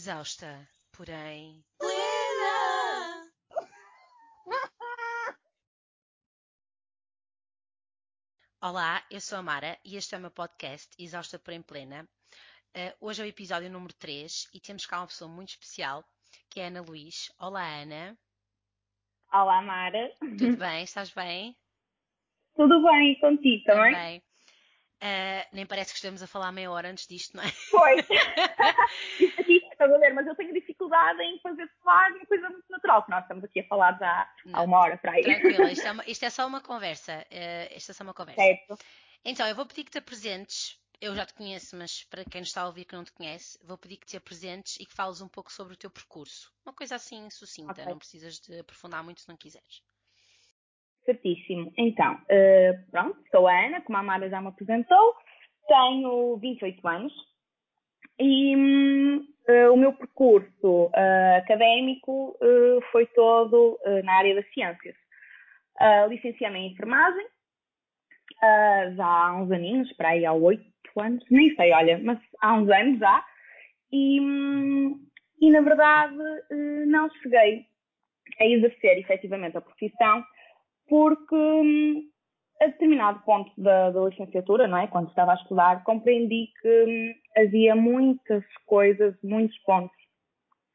[0.00, 0.66] exausta,
[0.96, 1.62] porém.
[1.78, 3.30] Plena!
[8.62, 12.08] Olá, eu sou a Mara e este é o meu podcast Exausta porém Plena.
[12.74, 16.02] Uh, hoje é o episódio número 3 e temos cá uma pessoa muito especial,
[16.48, 17.30] que é a Ana Luís.
[17.38, 18.16] Olá, Ana.
[19.30, 20.16] Olá, Mara.
[20.18, 20.82] Tudo bem?
[20.82, 21.54] Estás bem?
[22.56, 23.92] Tudo bem, contigo também?
[23.92, 24.22] Também.
[25.02, 27.50] Uh, nem parece que estamos a falar meia hora antes disto, não é?
[27.70, 28.06] Pois.
[29.18, 32.66] Isto aqui, estás a ver, mas eu tenho dificuldade em fazer soar uma coisa muito
[32.68, 35.22] natural, que nós estamos aqui a falar já há uma hora para aí.
[35.22, 37.26] Tranquila, isto é, uma, isto é só uma conversa.
[37.30, 38.42] Uh, isto é só uma conversa.
[38.42, 38.78] Certo.
[39.24, 40.78] Então, eu vou pedir que te apresentes.
[41.00, 43.58] Eu já te conheço, mas para quem nos está a ouvir que não te conhece,
[43.64, 46.52] vou pedir que te apresentes e que fales um pouco sobre o teu percurso.
[46.62, 47.86] Uma coisa assim sucinta, Ok.
[47.86, 49.82] não precisas de aprofundar muito se não quiseres.
[51.10, 51.72] Certíssimo.
[51.76, 55.14] Então, eh, pronto, sou a Ana, como a Mara já me apresentou,
[55.66, 57.12] tenho 28 anos
[58.20, 58.54] e
[59.48, 62.38] eh, o meu percurso eh, académico
[62.92, 64.94] foi todo na área das ciências.
[65.80, 67.26] Ah, Licenciei-me em enfermagem,
[68.96, 70.62] já há uns aninhos, para aí há 8
[70.96, 73.24] anos, nem sei, olha, mas há uns anos já,
[73.90, 75.00] e, hum,
[75.40, 76.14] e na verdade
[76.86, 77.66] não cheguei
[78.40, 80.24] a exercer efetivamente a profissão
[80.90, 82.02] porque hum,
[82.60, 84.88] a determinado ponto da, da licenciatura, não é?
[84.88, 89.96] Quando estava a estudar, compreendi que hum, havia muitas coisas, muitos pontos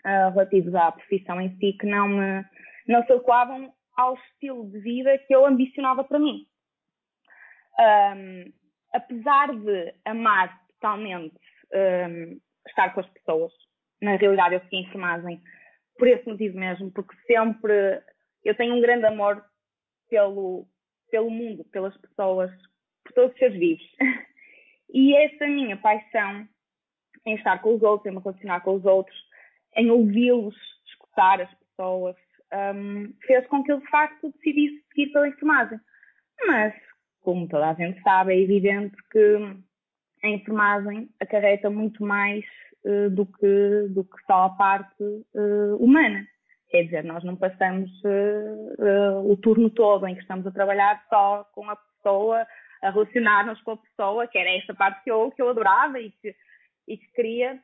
[0.06, 2.46] ah, relativos à profissão em si que não me
[2.88, 6.46] não se adequavam ao estilo de vida que eu ambicionava para mim.
[7.78, 8.54] Hum,
[8.94, 11.36] apesar de amar totalmente
[11.74, 13.52] hum, estar com as pessoas,
[14.02, 15.42] na realidade eu segui enfermagem
[15.98, 18.02] por esse motivo mesmo, porque sempre
[18.46, 19.44] eu tenho um grande amor
[20.10, 20.68] pelo,
[21.10, 22.52] pelo mundo, pelas pessoas,
[23.04, 23.96] por todos os seres vivos.
[24.94, 26.48] E essa minha paixão
[27.26, 29.18] em estar com os outros, em me relacionar com os outros,
[29.76, 32.16] em ouvi-los, escutar as pessoas,
[32.76, 35.80] hum, fez com que eu de facto decidisse seguir pela enfermagem.
[36.48, 36.74] Mas,
[37.22, 39.38] como toda a gente sabe, é evidente que
[40.24, 42.46] a enfermagem acarreta muito mais
[42.86, 45.04] eh, do, que, do que só a parte
[45.36, 46.26] eh, humana.
[46.76, 51.02] Quer dizer, nós não passamos eh, eh, o turno todo em que estamos a trabalhar
[51.08, 52.46] só com a pessoa,
[52.84, 56.12] a relacionar-nos com a pessoa, que era essa parte que eu, que eu adorava e
[56.12, 56.36] que,
[56.86, 57.58] e que queria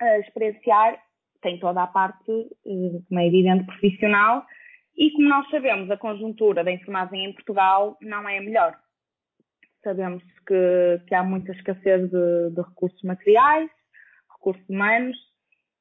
[0.00, 1.00] eh, experienciar.
[1.40, 2.26] Tem toda a parte,
[2.64, 4.44] como é evidente, profissional.
[4.96, 8.76] E como nós sabemos, a conjuntura da enfermagem em Portugal não é a melhor.
[9.84, 13.70] Sabemos que, que há muita escassez de, de recursos materiais,
[14.28, 15.16] recursos humanos,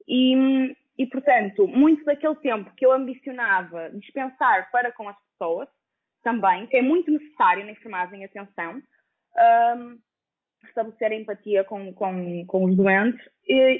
[0.07, 5.69] e, e, portanto, muito daquele tempo que eu ambicionava dispensar para com as pessoas,
[6.21, 8.81] também, que é muito necessário na enfermagem, atenção,
[9.77, 9.97] hum,
[10.67, 13.25] estabelecer empatia com, com, com os doentes,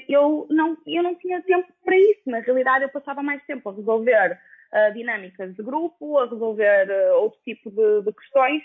[0.08, 2.22] eu não, eu não tinha tempo para isso.
[2.26, 4.40] Na realidade, eu passava mais tempo a resolver
[4.72, 8.62] ah, dinâmicas de grupo, a resolver ah, outro tipo de, de questões,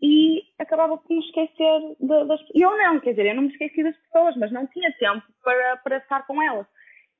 [0.00, 3.50] e acabava por me esquecer de- das E eu não, quer dizer, eu não me
[3.50, 6.66] esqueci das pessoas, mas não tinha tempo para, para estar com elas.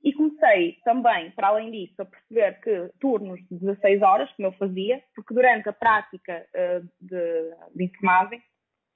[0.02, 4.52] E comecei também, para além disso, a perceber que turnos de 16 horas, como eu
[4.52, 8.40] fazia, porque durante a prática eh, de, de enfermagem,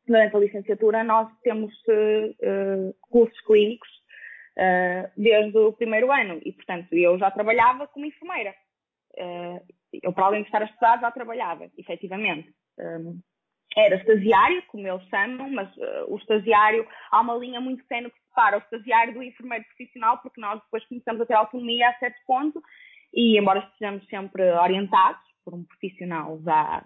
[0.06, 3.88] durante a licenciatura, nós temos eh, cursos clínicos
[4.56, 8.54] eh, desde o primeiro ano e, portanto, eu já trabalhava como enfermeira.
[10.02, 12.50] Eu, para além de estar a estudar, já trabalhava, efetivamente.
[12.78, 13.20] Um,
[13.76, 18.20] era estagiário, como eles chamam, mas eh, o estagiário, há uma linha muito tenue que
[18.28, 22.18] separa o estagiário do enfermeiro profissional, porque nós depois começamos a ter autonomia a certo
[22.26, 22.62] ponto,
[23.14, 26.84] e embora estejamos sempre orientados por um profissional já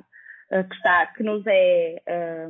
[0.50, 2.48] eh, que, está, que nos é eh,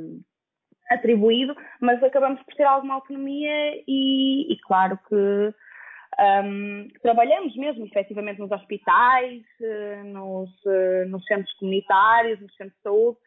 [0.90, 5.54] atribuído, mas acabamos por ter alguma autonomia e, e claro que
[6.44, 9.42] um, trabalhamos mesmo efetivamente nos hospitais,
[10.04, 10.50] nos,
[11.08, 13.18] nos centros comunitários, nos centros de saúde,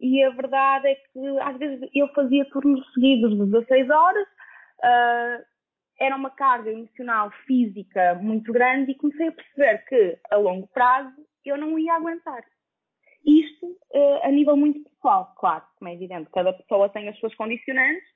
[0.00, 4.26] e a verdade é que às vezes eu fazia turnos seguidos de 16 horas,
[4.82, 5.38] ah,
[6.00, 11.14] era uma carga emocional, física muito grande e comecei a perceber que a longo prazo
[11.44, 12.44] eu não ia aguentar.
[13.26, 17.34] Isto eh, a nível muito pessoal, claro, como é evidente, cada pessoa tem as suas
[17.34, 18.06] condicionantes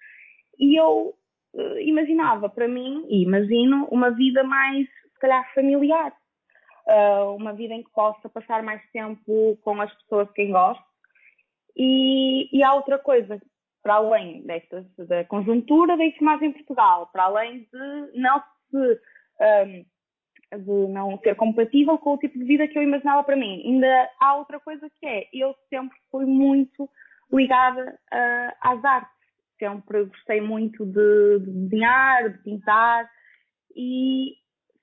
[0.59, 1.15] e eu
[1.57, 6.13] eh, imaginava para mim, e imagino, uma vida mais, se calhar, familiar.
[7.37, 10.83] Uma vida em que possa passar mais tempo com as pessoas de quem gosto.
[11.77, 13.41] E, e há outra coisa,
[13.83, 19.01] para além destas, da conjuntura da enfermagem em Portugal, para além de não se
[19.41, 19.85] ahm,
[20.59, 23.63] de não ser compatível com o tipo de vida que eu imaginava para mim.
[23.65, 26.89] Ainda há outra coisa que é, eu sempre fui muito
[27.33, 29.13] ligada ah, às artes.
[29.59, 33.09] Sempre gostei muito de, de desenhar, de pintar
[33.77, 34.35] e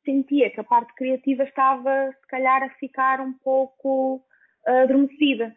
[0.05, 4.23] sentia que a parte criativa estava, se calhar, a ficar um pouco
[4.65, 5.53] adormecida.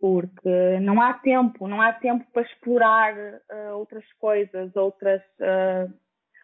[0.00, 5.92] Porque não há tempo, não há tempo para explorar uh, outras coisas, outras, uh,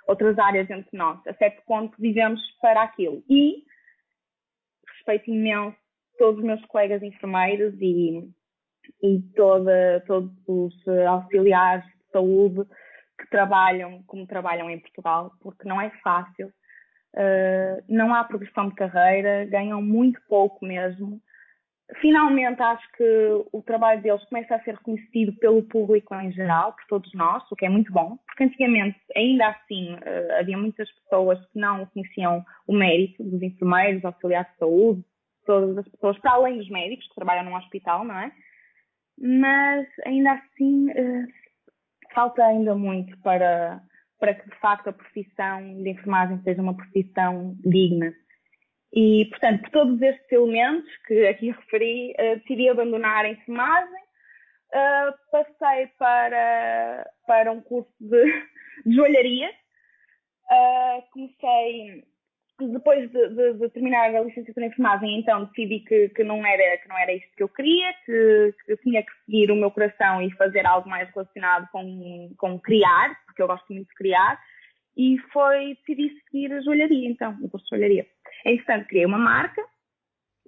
[0.09, 1.19] outras áreas entre nós.
[1.27, 3.23] A certo ponto vivemos para aquilo.
[3.29, 3.65] E
[4.97, 5.77] respeito imenso
[6.19, 8.31] todos os meus colegas enfermeiros e,
[9.03, 12.65] e toda, todos os auxiliares de saúde
[13.19, 16.53] que trabalham como trabalham em Portugal, porque não é fácil.
[17.15, 21.21] Uh, não há progressão de carreira, ganham muito pouco mesmo.
[22.01, 26.87] Finalmente, acho que o trabalho deles começa a ser reconhecido pelo público em geral, por
[26.89, 31.39] todos nós, o que é muito bom, porque antigamente, ainda assim, uh, havia muitas pessoas
[31.51, 35.05] que não conheciam o mérito dos enfermeiros, auxiliares de saúde,
[35.45, 38.33] todas as pessoas, para além dos médicos que trabalham num hospital, não é?
[39.19, 41.27] Mas ainda assim uh,
[42.15, 43.83] falta ainda muito para,
[44.19, 48.15] para que de facto a profissão de enfermagem seja uma profissão digna.
[48.95, 54.03] E, portanto, por todos estes elementos que aqui referi, uh, decidi abandonar a enfermagem,
[54.75, 58.25] uh, passei para, para um curso de,
[58.85, 59.51] de joalharia,
[60.51, 62.05] uh, comecei
[62.61, 66.79] depois de, de, de, terminar a licenciatura em enfermagem, então decidi que, que, não era,
[66.79, 70.23] que não era isto que eu queria, que, que tinha que seguir o meu coração
[70.23, 74.39] e fazer algo mais relacionado com, com criar, porque eu gosto muito de criar,
[74.97, 78.07] e foi decidi seguir a joalharia, então, o curso de joalharia.
[78.45, 79.63] Entretanto, criei uma marca,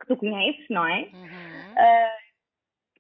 [0.00, 1.08] que tu conheces, não é?
[1.12, 1.72] Uhum.
[1.72, 2.24] Uh,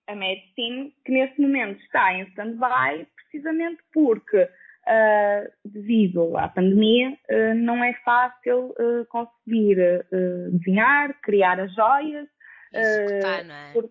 [0.06, 7.54] a Medicine, que neste momento está em stand-by, precisamente porque uh, devido à pandemia, uh,
[7.54, 8.74] não é fácil
[9.08, 10.04] conseguir
[10.52, 12.28] desenhar, criar as joias.
[12.72, 13.72] Executar, não é?
[13.72, 13.90] Por,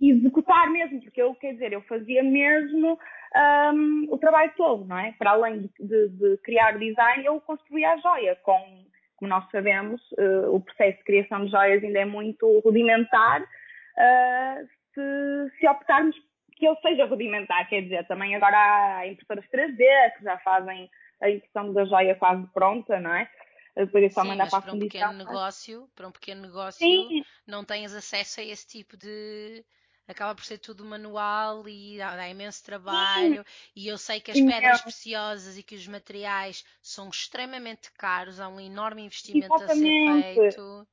[0.00, 2.98] executar mesmo, porque eu, quer dizer, eu fazia mesmo
[3.36, 5.12] um, o trabalho todo, não é?
[5.12, 8.36] Para além de, de, de, criar o design, eu construía a joia.
[8.42, 8.84] Com,
[9.16, 10.00] como nós sabemos,
[10.50, 13.42] o processo de criação de joias ainda é muito rudimentar.
[14.94, 16.16] se, se optarmos
[16.56, 19.78] que ele seja rudimentar, quer dizer, também agora há impressoras 3D
[20.18, 20.90] que já fazem
[21.22, 23.30] a impressão da joia quase pronta, não é?
[23.76, 26.86] Depois é só Sim, mandar para a para um pequeno negócio, para um pequeno negócio,
[26.86, 27.22] Sim.
[27.46, 29.64] não tens acesso a esse tipo de
[30.10, 33.44] acaba por ser tudo manual e dá, dá imenso trabalho.
[33.44, 33.70] Sim.
[33.76, 38.40] E eu sei que as Sim, pedras preciosas e que os materiais são extremamente caros,
[38.40, 40.08] há um enorme investimento Exatamente.
[40.08, 40.86] a ser feito.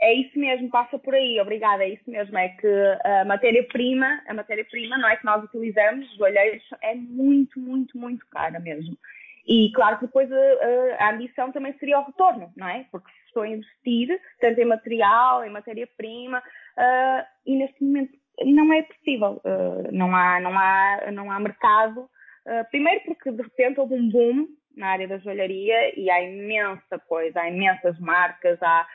[0.00, 2.66] É isso mesmo, passa por aí, obrigada, é isso mesmo, é que
[3.04, 8.26] a matéria-prima, a matéria-prima, não é, que nós utilizamos, os olheiros, é muito, muito, muito
[8.26, 8.98] cara mesmo.
[9.46, 12.86] E claro que depois a, a, ambição também seria o retorno, não é?
[12.90, 18.12] Porque se estou a investir, tanto em material, em matéria-prima, uh, e neste momento
[18.44, 23.42] não é possível, uh, não, há, não, há, não há mercado, uh, primeiro porque de
[23.42, 24.46] repente houve um boom
[24.76, 28.86] na área da joalharia e há imensa coisa, há imensas marcas, há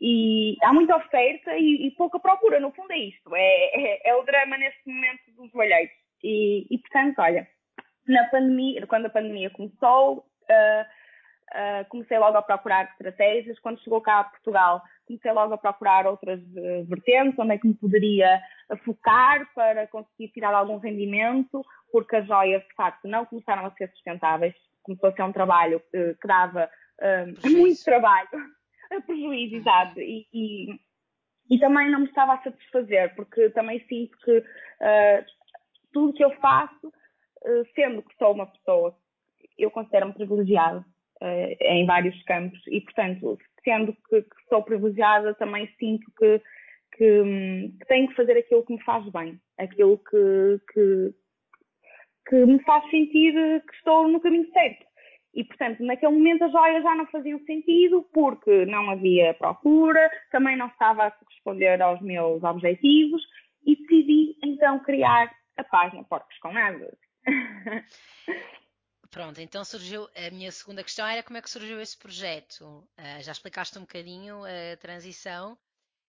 [0.00, 3.34] e há muita oferta e, e, pouca procura, no fundo é isto.
[3.34, 5.94] É, é, é o drama neste momento dos joalheiros.
[6.22, 7.48] E, e, portanto, olha,
[8.06, 10.86] na pandemia, quando a pandemia começou, uh,
[11.54, 13.58] uh, comecei logo a procurar estratégias.
[13.60, 17.68] Quando chegou cá a Portugal, comecei logo a procurar outras uh, vertentes, onde é que
[17.68, 18.40] me poderia
[18.84, 23.90] focar para conseguir tirar algum rendimento, porque as joias, de facto, não começaram a ser
[23.90, 24.54] sustentáveis.
[24.82, 26.70] Começou a ser um trabalho que dava
[27.44, 28.28] muito trabalho
[29.06, 30.00] prejuízo, exato.
[30.00, 30.80] E, e,
[31.50, 35.24] e, também não me estava a satisfazer, porque também sinto que uh,
[35.92, 36.92] tudo que eu faço,
[37.74, 38.96] sendo que sou uma pessoa,
[39.58, 40.84] eu considero-me privilegiada
[41.22, 46.40] uh, em vários campos e, portanto, sendo que, que sou privilegiada, também sinto que,
[46.96, 47.22] que,
[47.78, 51.14] que, tenho que fazer aquilo que me faz bem, aquilo que, que,
[52.28, 54.86] que me faz sentir que estou no caminho certo.
[55.34, 60.56] E, portanto, naquele momento as joias já não faziam sentido porque não havia procura, também
[60.56, 63.22] não estava a corresponder aos meus objetivos
[63.66, 66.96] e decidi então criar a página Porcos com Asas.
[69.16, 72.62] Pronto, então surgiu a minha segunda questão era como é que surgiu esse projeto.
[72.98, 75.56] Uh, já explicaste um bocadinho a transição,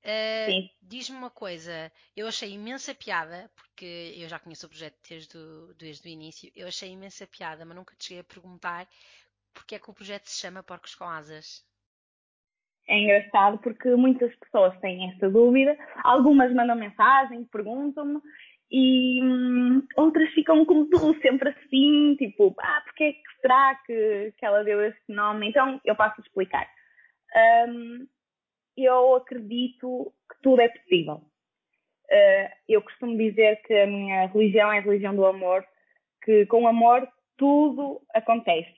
[0.03, 5.37] Uh, Diz-me uma coisa, eu achei imensa piada, porque eu já conheço o projeto desde
[5.37, 8.87] o, desde o início, eu achei imensa piada, mas nunca te cheguei a perguntar
[9.53, 11.63] porque é que o projeto se chama Porcos com Asas.
[12.87, 18.19] É engraçado porque muitas pessoas têm essa dúvida, algumas mandam mensagem, perguntam-me
[18.71, 24.33] e hum, outras ficam como tu, sempre assim, tipo, ah, porque é que será que,
[24.37, 25.49] que ela deu esse nome?
[25.49, 26.67] Então eu passo a explicar.
[27.67, 28.07] Um,
[28.77, 31.15] eu acredito que tudo é possível.
[31.15, 35.65] Uh, eu costumo dizer que a minha religião é a religião do amor,
[36.23, 38.73] que com amor tudo acontece.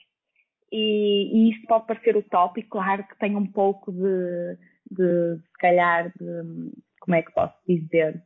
[0.72, 4.58] e, e isto pode parecer utópico, claro que tem um pouco de,
[4.90, 8.24] de se calhar, de, como é que posso dizer?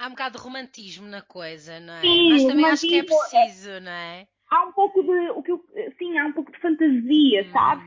[0.00, 2.00] Há um bocado de romantismo na coisa, não é?
[2.00, 4.26] Sim, Mas também acho que é preciso, é, não é?
[4.50, 5.62] Há um pouco de, o que eu,
[5.98, 7.52] sim, há um pouco de fantasia, hum.
[7.52, 7.82] sabe?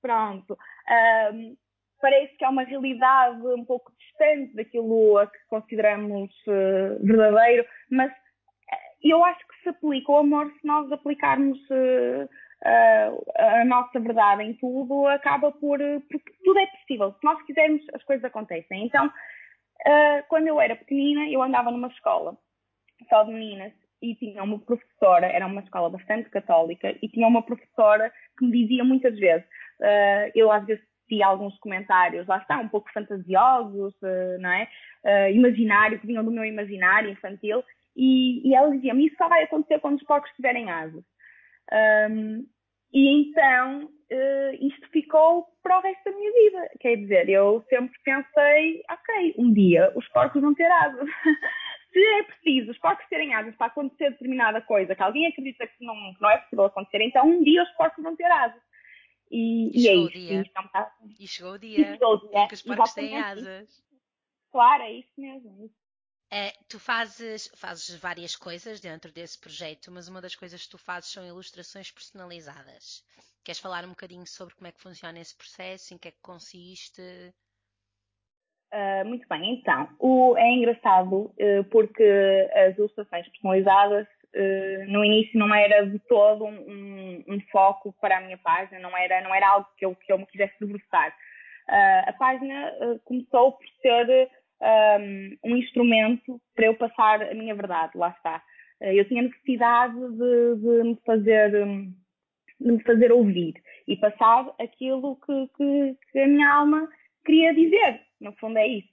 [0.00, 0.56] Pronto.
[1.34, 1.54] Um,
[2.00, 8.10] parece que é uma realidade um pouco distante daquilo a que consideramos uh, verdadeiro, mas
[9.02, 14.42] eu acho que se aplica o amor se nós aplicarmos uh, uh, a nossa verdade
[14.42, 15.78] em tudo, acaba por.
[16.10, 17.12] Porque tudo é possível.
[17.12, 18.86] Se nós quisermos, as coisas acontecem.
[18.86, 19.12] Então,
[19.86, 22.36] uh, quando eu era pequenina, eu andava numa escola
[23.08, 27.42] só de meninas e tinha uma professora, era uma escola bastante católica, e tinha uma
[27.42, 29.46] professora que me dizia muitas vezes,
[29.80, 34.68] uh, eu às vezes via alguns comentários, lá está, um pouco fantasiosos, uh, não é?
[35.04, 37.64] Uh, imaginário, que vinham do meu imaginário infantil,
[37.96, 41.02] e, e ela dizia-me, isso só vai acontecer quando os porcos tiverem asas.
[42.10, 42.46] Um,
[42.92, 46.70] e então uh, isto ficou para o resto da minha vida.
[46.80, 51.08] Quer dizer, eu sempre pensei, ok, um dia os porcos vão ter asas.
[51.92, 55.84] Se é preciso os porcos terem asas para acontecer determinada coisa que alguém acredita que
[55.84, 58.60] não, que não é possível acontecer, então um dia os porcos vão ter asas.
[59.30, 60.16] E, e, e é isso.
[60.16, 60.44] E, é
[61.18, 61.80] e chegou o dia.
[61.80, 62.44] E chegou o dia.
[62.44, 63.82] Em que os porcos têm asas.
[64.52, 65.70] Claro, é isso mesmo.
[66.30, 70.78] É tu fazes, fazes várias coisas dentro desse projeto, mas uma das coisas que tu
[70.78, 73.04] fazes são ilustrações personalizadas.
[73.44, 76.20] Queres falar um bocadinho sobre como é que funciona esse processo, em que é que
[76.20, 77.00] consiste?
[78.74, 82.02] Uh, muito bem, então, o, é engraçado uh, porque
[82.52, 88.18] as ilustrações personalizadas uh, no início não era de todo um, um, um, foco para
[88.18, 91.16] a minha página, não era, não era algo que eu, que eu me quisesse debruçar.
[91.68, 94.28] a página começou por ser
[94.62, 98.42] um, um instrumento para eu passar a minha verdade, lá está.
[98.80, 101.50] Eh, eu tinha necessidade de, de me fazer
[102.58, 103.54] de me fazer ouvir
[103.86, 106.88] e passar aquilo que, que, que, a minha alma
[107.24, 108.00] queria dizer.
[108.18, 108.88] No fundo é isso.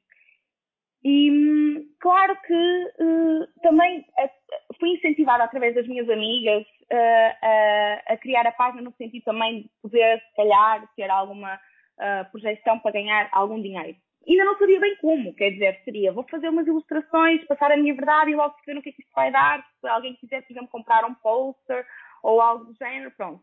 [1.06, 8.18] E claro que uh, também uh, fui incentivada através das minhas amigas uh, a, a,
[8.18, 11.60] criar a página no sentido também de poder, se calhar, ter alguma
[12.32, 13.96] projeção para ganhar algum dinheiro
[14.28, 17.94] ainda não sabia bem como, quer dizer, seria, vou fazer umas ilustrações, passar a minha
[17.94, 20.70] verdade e logo ver o que é que isto vai dar, se alguém quiser, exemplo,
[20.70, 21.86] comprar um poster
[22.22, 23.42] ou algo do género, pronto.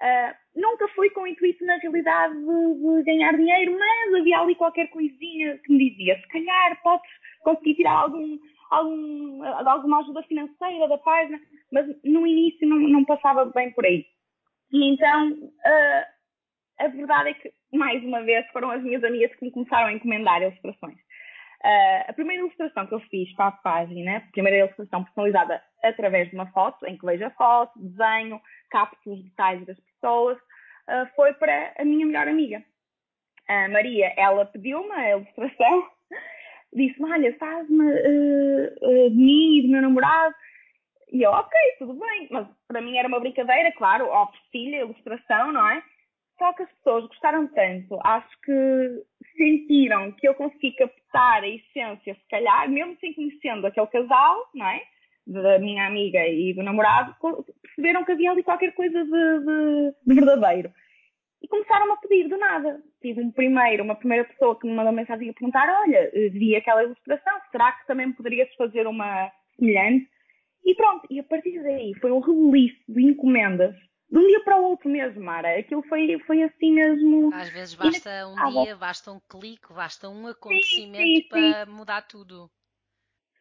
[0.00, 4.54] Uh, nunca fui com o intuito, na realidade, de, de, ganhar dinheiro, mas havia ali
[4.54, 7.10] qualquer coisinha que me dizia, se calhar podes
[7.42, 8.38] conseguir tirar algum,
[8.70, 11.38] algum, alguma ajuda financeira da página,
[11.70, 14.04] mas no início não, não passava bem por aí.
[14.72, 16.11] E então, uh,
[16.84, 19.92] a verdade é que mais uma vez, foram as minhas amigas que me começaram a
[19.92, 20.96] encomendar ilustrações.
[21.64, 26.28] Uh, a primeira ilustração que eu fiz para a página, a primeira ilustração personalizada através
[26.28, 31.06] de uma foto, em que vejo a foto, desenho, capto os detalhes das pessoas, uh,
[31.14, 32.62] foi para a minha melhor amiga.
[33.48, 35.88] A Maria, ela pediu-me a ilustração,
[36.74, 40.34] disse-me, olha, faz-me uh, de mim e do meu namorado.
[41.12, 42.28] E eu, ok, tudo bem.
[42.30, 45.82] Mas para mim era uma brincadeira, claro, ofereci-lhe a ilustração, não é?
[46.42, 49.04] Só que as pessoas gostaram tanto, acho que
[49.36, 54.66] sentiram que eu consegui captar a essência, se calhar, mesmo sem conhecendo aquele casal, não
[54.66, 54.82] é?
[55.24, 57.14] Da minha amiga e do namorado,
[57.62, 60.72] perceberam que havia ali qualquer coisa de, de, de verdadeiro.
[61.40, 62.82] E começaram a pedir do nada.
[63.00, 66.82] Tive um primeiro, uma primeira pessoa que me mandou mensagem a perguntar: Olha, vi aquela
[66.82, 70.08] ilustração, será que também poderias fazer uma semelhante?
[70.64, 73.76] E pronto, e a partir daí foi um rebuliço de encomendas
[74.12, 75.58] de um dia para o outro mesmo, Mara.
[75.58, 77.32] Aquilo foi, foi assim mesmo.
[77.32, 81.72] Às vezes basta um dia, basta um clique, basta um acontecimento sim, sim, para sim.
[81.72, 82.50] mudar tudo.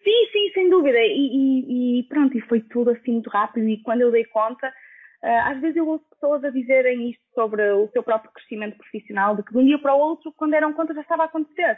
[0.01, 0.97] Sim, sim, sem dúvida.
[0.97, 3.67] E, e, e, pronto, e foi tudo assim muito rápido.
[3.67, 7.69] E quando eu dei conta, uh, às vezes eu ouço pessoas a dizerem isto sobre
[7.73, 10.71] o seu próprio crescimento profissional, de que de um dia para o outro, quando deram
[10.71, 11.77] conta, já estava a acontecer.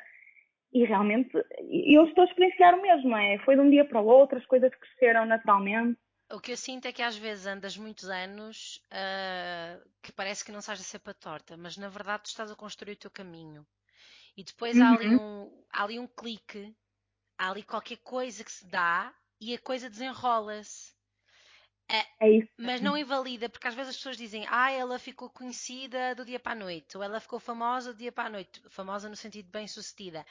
[0.72, 1.32] E realmente,
[1.92, 3.40] eu estou a experienciar o mesmo, é?
[3.40, 6.00] Foi de um dia para o outro, as coisas cresceram naturalmente.
[6.34, 10.52] O que eu sinto é que às vezes andas muitos anos uh, que parece que
[10.52, 13.12] não estás a ser para torta, mas na verdade tu estás a construir o teu
[13.12, 13.64] caminho.
[14.36, 14.84] E depois uhum.
[14.84, 15.44] há, ali uhum.
[15.44, 16.76] um, há ali um clique,
[17.38, 20.94] há ali qualquer coisa que se dá e a coisa desenrola-se.
[21.88, 22.50] É, é isso.
[22.58, 26.40] Mas não invalida, porque às vezes as pessoas dizem, ah, ela ficou conhecida do dia
[26.40, 29.52] para a noite, ou ela ficou famosa do dia para a noite, famosa no sentido
[29.52, 30.26] bem sucedida.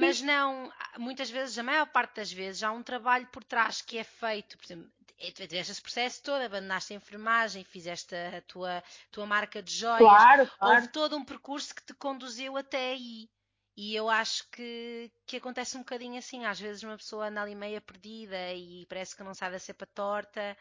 [0.00, 3.98] Mas não, muitas vezes, a maior parte das vezes, há um trabalho por trás que
[3.98, 4.56] é feito.
[4.58, 9.72] Por exemplo, tiveste esse processo todo, abandonaste a enfermagem, fizeste a tua, tua marca de
[9.72, 9.98] joias.
[9.98, 10.74] Claro, claro.
[10.74, 13.28] Houve todo um percurso que te conduziu até aí.
[13.76, 16.44] E eu acho que, que acontece um bocadinho assim.
[16.44, 19.74] Às vezes uma pessoa anda ali meia perdida e parece que não sabe a ser
[19.74, 20.56] para torta.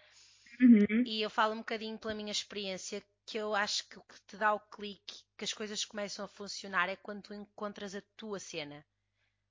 [0.61, 1.03] Uhum.
[1.05, 4.37] E eu falo um bocadinho pela minha experiência que eu acho que o que te
[4.37, 8.39] dá o clique, que as coisas começam a funcionar, é quando tu encontras a tua
[8.39, 8.85] cena.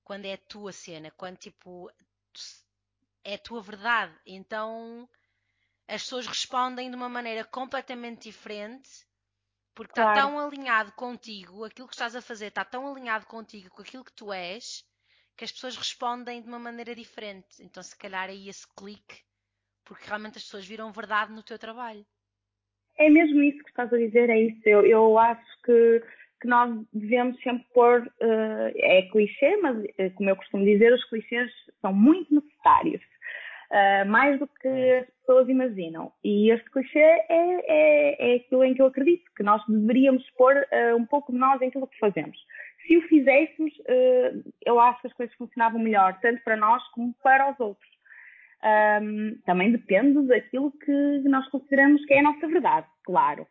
[0.02, 1.92] Quando é a tua cena, quando tipo
[3.22, 4.18] é a tua verdade.
[4.24, 5.06] Então
[5.86, 9.06] as pessoas respondem de uma maneira completamente diferente
[9.74, 10.20] porque está claro.
[10.20, 14.12] tão alinhado contigo, aquilo que estás a fazer está tão alinhado contigo com aquilo que
[14.12, 14.82] tu és,
[15.36, 17.62] que as pessoas respondem de uma maneira diferente.
[17.62, 19.22] Então, se calhar, aí esse clique,
[19.84, 22.06] porque realmente as pessoas viram verdade no teu trabalho.
[22.98, 24.60] É mesmo isso que estás a dizer, é isso.
[24.64, 26.02] Eu, eu acho que,
[26.40, 31.04] que nós devemos sempre pôr, uh, é clichê, mas uh, como eu costumo dizer, os
[31.04, 31.50] clichês
[31.80, 33.02] são muito necessários.
[33.66, 36.12] Uh, mais do que as pessoas imaginam.
[36.22, 40.54] E este clichê é, é, é aquilo em que eu acredito, que nós deveríamos pôr
[40.96, 42.38] um pouco de nós em tudo o que fazemos.
[42.86, 43.72] Se o fizéssemos,
[44.64, 47.95] eu acho que as coisas funcionavam melhor, tanto para nós como para os outros.
[48.66, 53.46] Um, também depende daquilo que nós consideramos que é a nossa verdade, claro.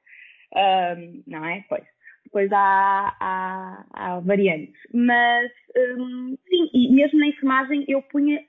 [0.53, 1.63] Um, não é?
[1.69, 1.83] Pois.
[2.25, 4.75] Depois há, há, há variantes.
[4.93, 5.51] Mas,
[5.97, 8.41] um, sim, e mesmo na enfermagem eu punha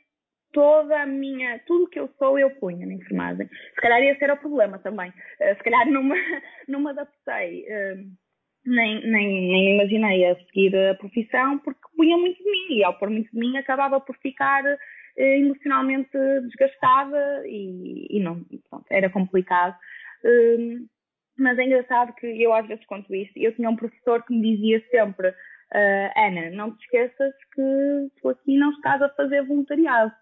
[0.52, 3.46] toda a minha, tudo que eu sou eu punha na enfermagem.
[3.46, 5.10] Se calhar esse era o problema também.
[5.10, 6.16] Uh, se calhar não me,
[6.90, 7.64] adaptei,
[8.64, 12.98] nem, nem, nem imaginei a seguir a profissão porque punha muito de mim e ao
[12.98, 14.64] pôr muito de mim acabava por ficar
[15.16, 16.10] emocionalmente
[16.42, 19.76] desgastada e, e não, pronto, era complicado.
[20.24, 20.86] Um,
[21.38, 23.36] mas é engraçado que eu às vezes conto isto.
[23.36, 28.28] Eu tinha um professor que me dizia sempre, uh, Ana, não te esqueças que tu
[28.28, 30.12] aqui não estás a fazer voluntariado.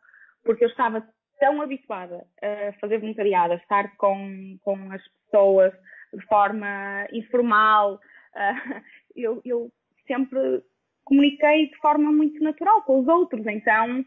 [0.44, 1.06] Porque eu estava
[1.38, 5.72] tão habituada a fazer voluntariado, a estar com, com as pessoas
[6.12, 7.94] de forma informal.
[8.34, 8.82] Uh,
[9.16, 9.70] eu, eu
[10.06, 10.62] sempre
[11.04, 13.46] comuniquei de forma muito natural com os outros.
[13.46, 14.04] Então,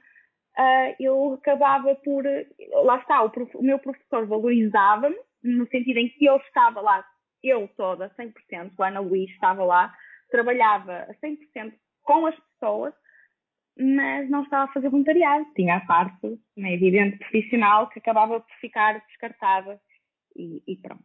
[0.57, 2.23] uh, eu acabava por.
[2.83, 7.05] Lá está, o, prof, o meu professor valorizava-me, no sentido em que eu estava lá,
[7.43, 9.93] eu toda, 100%, a Ana Luís estava lá,
[10.29, 12.93] trabalhava a 100% com as pessoas,
[13.77, 15.45] mas não estava a fazer voluntariado.
[15.55, 19.79] Tinha a parte, é evidente, profissional, que acabava por ficar descartada
[20.35, 21.03] e, e pronto.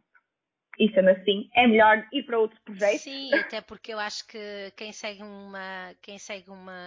[0.79, 3.01] E sendo assim, é melhor ir para outros projetos.
[3.01, 6.81] Sim, até porque eu acho que quem segue uma, quem segue uma,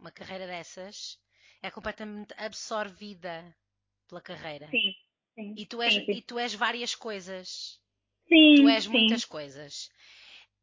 [0.00, 1.16] uma carreira dessas
[1.64, 3.56] é completamente absorvida
[4.06, 4.68] pela carreira.
[4.70, 4.94] Sim.
[5.34, 6.12] sim e, tu és, sim, sim.
[6.12, 7.80] e tu és várias coisas.
[8.28, 8.56] Sim.
[8.56, 9.90] Tu és muitas coisas.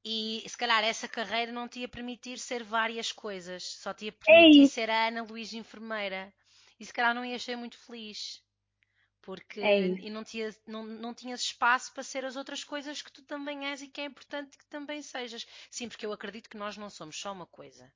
[0.05, 3.63] E se calhar essa carreira não te ia permitir ser várias coisas.
[3.63, 6.31] Só te ia é permitir é ser a Ana Luís enfermeira.
[6.79, 8.43] E se calhar não ias ser muito feliz.
[9.23, 13.11] Porque é e não, tinha, não, não tinhas espaço para ser as outras coisas que
[13.11, 15.47] tu também és e que é importante que também sejas.
[15.71, 17.91] Sim, porque eu acredito que nós não somos só uma coisa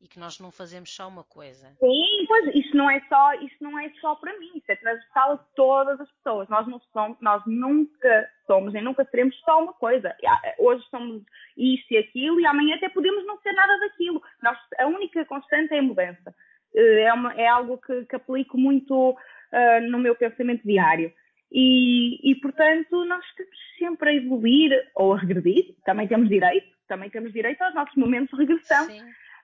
[0.00, 1.68] e que nós não fazemos só uma coisa.
[1.80, 5.32] Sim, pois isto não é só, isto não é só para mim, isto é transversal
[5.32, 6.48] a todas as pessoas.
[6.48, 10.14] Nós não somos, nós nunca somos nem nunca seremos só uma coisa.
[10.58, 11.22] Hoje somos
[11.56, 14.22] isto e aquilo e amanhã até podemos não ser nada daquilo.
[14.42, 16.34] Nós, a única constante é a mudança.
[16.74, 21.12] Eh, é, uma, é algo que, que, aplico muito uh, no meu pensamento diário.
[21.50, 25.74] E, e, portanto, nós estamos sempre a evoluir ou a regredir.
[25.84, 28.84] Também temos direito, também temos direito aos nossos momentos de regressão.
[28.84, 29.02] Sim.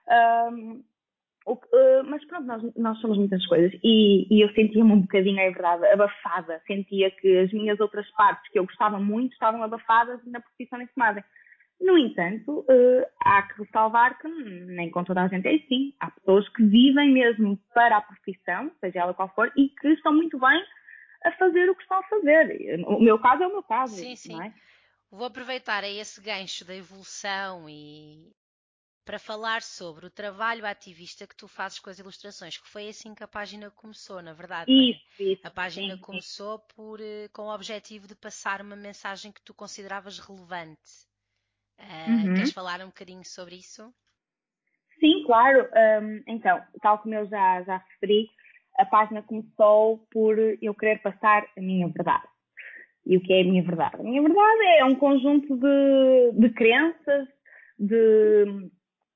[0.09, 0.85] Um,
[1.47, 5.39] o, uh, mas pronto, nós, nós somos muitas coisas e, e eu sentia-me um bocadinho,
[5.39, 6.63] é verdade, abafada.
[6.67, 10.85] Sentia que as minhas outras partes que eu gostava muito estavam abafadas na profissão de
[10.85, 11.25] enfermagem.
[11.81, 15.93] No entanto, uh, há que ressalvar que nem com toda a gente é assim.
[16.01, 20.15] Há pessoas que vivem mesmo para a profissão, seja ela qual for, e que estão
[20.15, 20.65] muito bem
[21.25, 22.85] a fazer o que estão a fazer.
[22.87, 23.97] O meu caso é o meu caso.
[23.97, 24.43] Sim, sim.
[24.43, 24.53] É?
[25.11, 28.33] Vou aproveitar esse gancho da evolução e,
[29.05, 33.15] para falar sobre o trabalho ativista que tu fazes com as ilustrações, que foi assim
[33.15, 34.73] que a página começou, na verdade.
[34.73, 34.75] É?
[34.75, 36.65] Isso, isso, a página sim, começou sim.
[36.75, 41.07] por, eh, com o objetivo de passar uma mensagem que tu consideravas relevante.
[41.79, 42.35] Uh, uhum.
[42.35, 43.93] Queres falar um bocadinho sobre isso?
[45.01, 45.69] Sim, claro.
[46.03, 48.29] Um, então, tal como eu já, já referi,
[48.79, 52.27] a página começou por eu querer passar a minha verdade.
[53.07, 53.97] E o que é a minha verdade?
[53.97, 57.29] A minha verdade é um conjunto de, de crenças,
[57.79, 58.71] de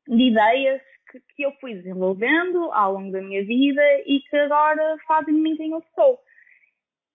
[0.08, 4.96] de ideias que, que, eu fui desenvolvendo ao longo da minha vida e que agora
[5.06, 6.18] fazem de mim quem eu sou.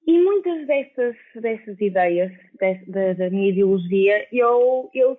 [0.06, 2.32] E muitas dessas, dessas ideias,
[2.88, 5.18] da, da minha ideologia, eu, eu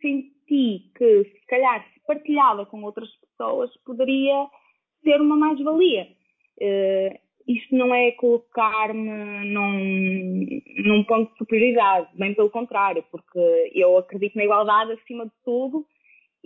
[0.00, 4.46] senti que, se calhar, se partilhada com outras pessoas, poderia
[5.02, 6.08] ser uma mais-valia.
[6.58, 13.98] Uh, isto não é colocar-me num, num ponto de superioridade, bem pelo contrário, porque eu
[13.98, 15.86] acredito na igualdade acima de tudo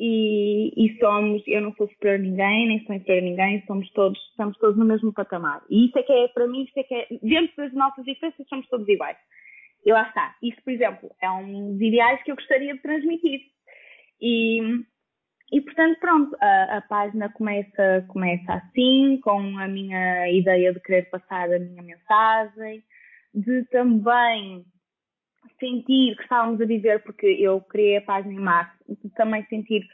[0.00, 3.90] e, e, somos, eu não sou superior a ninguém, nem sou inferior a ninguém, somos
[3.90, 5.60] todos, estamos todos no mesmo patamar.
[5.68, 8.46] E isso é que é, para mim, isso é que é, dentro das nossas diferenças,
[8.48, 9.16] somos todos iguais.
[9.84, 10.36] E lá está.
[10.40, 13.40] Isso, por exemplo, é um dos ideais que eu gostaria de transmitir.
[14.20, 14.60] E,
[15.52, 21.10] e portanto, pronto, a, a página começa, começa assim, com a minha ideia de querer
[21.10, 22.84] passar a minha mensagem,
[23.34, 24.64] de também
[25.58, 28.76] sentir que estávamos a viver, porque eu criei a página em março,
[29.16, 29.86] também sentir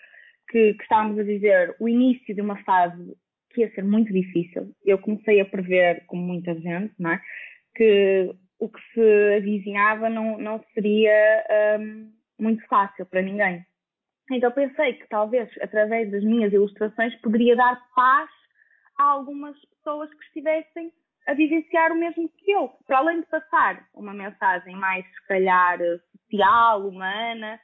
[0.49, 3.17] que, que estávamos a viver o início de uma fase
[3.51, 4.73] que ia ser muito difícil.
[4.85, 7.21] Eu comecei a prever, como muita gente, não é?
[7.75, 11.45] que o que se avizinhava não, não seria
[11.79, 13.65] um, muito fácil para ninguém.
[14.31, 18.31] Então pensei que talvez através das minhas ilustrações poderia dar paz
[18.99, 20.93] a algumas pessoas que estivessem
[21.27, 22.69] a vivenciar o mesmo que eu.
[22.87, 25.79] Para além de passar uma mensagem mais, se calhar,
[26.25, 27.61] social, humana,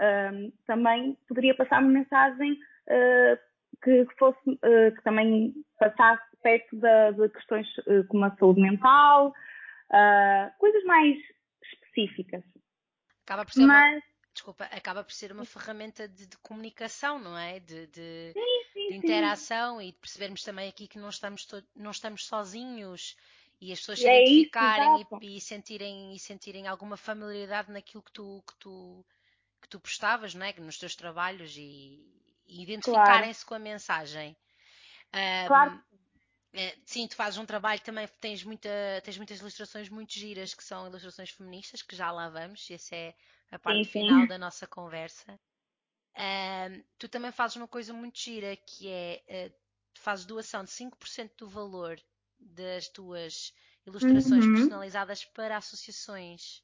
[0.00, 3.38] um, também poderia passar uma mensagem uh,
[3.82, 8.60] que, que, fosse, uh, que também passasse perto de, de questões uh, como a saúde
[8.60, 9.32] mental,
[10.58, 11.16] coisas mais
[11.62, 12.42] específicas.
[13.24, 14.02] Acaba por ser Mas,
[14.42, 17.60] desculpa, acaba por ser uma ferramenta de, de comunicação, não é?
[17.60, 19.86] De, de, sim, sim, de interação sim.
[19.86, 23.16] e de percebermos também aqui que não estamos, não estamos sozinhos
[23.60, 28.10] e as pessoas se é identificarem e, e, sentirem, e sentirem alguma familiaridade naquilo que
[28.10, 29.06] tu, que tu,
[29.60, 30.52] que tu postavas, não é?
[30.54, 32.04] Nos teus trabalhos e,
[32.44, 33.62] e identificarem-se claro.
[33.62, 34.36] com a mensagem.
[35.14, 35.84] Um, claro.
[36.54, 38.68] É, sim, tu fazes um trabalho também, tens, muita,
[39.04, 43.14] tens muitas ilustrações muito giras que são ilustrações feministas, que já lá vamos, esse é
[43.52, 44.26] a parte sim, final sim.
[44.26, 45.38] da nossa conversa.
[46.16, 49.54] Um, tu também fazes uma coisa muito gira que é uh,
[49.98, 51.96] fazes doação de 5% do valor
[52.40, 53.52] das tuas
[53.86, 54.54] ilustrações uhum.
[54.54, 56.62] personalizadas para associações.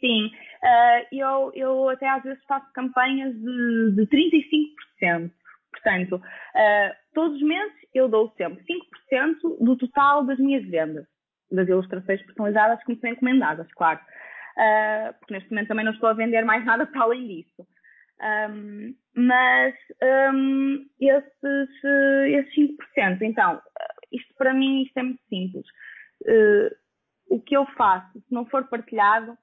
[0.00, 4.06] Sim, uh, eu, eu até às vezes faço campanhas de, de
[5.00, 5.32] 35%.
[5.70, 11.06] Portanto, uh, todos os meses eu dou sempre 5% do total das minhas vendas,
[11.50, 14.00] das ilustrações personalizadas que me são encomendadas, claro
[14.56, 17.66] uh, porque neste momento também não estou a vender mais nada para além disso.
[18.20, 19.74] Um, mas
[20.32, 23.60] um, esses, uh, esses 5%, então,
[24.12, 25.66] isto para mim isto é muito simples.
[26.22, 26.74] Uh,
[27.28, 29.36] o que eu faço, se não for partilhado,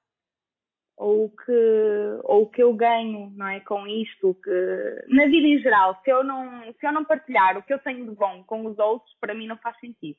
[0.96, 6.00] ou que, ou que eu ganho não é, com isto, que na vida em geral,
[6.04, 8.78] se eu, não, se eu não partilhar o que eu tenho de bom com os
[8.78, 10.18] outros, para mim não faz sentido.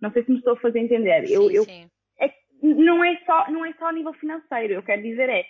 [0.00, 1.26] Não sei se me estou a fazer entender.
[1.26, 1.90] Sim, eu, eu, sim
[2.74, 4.74] não é só não é só a nível financeiro.
[4.74, 5.44] Eu quero dizer é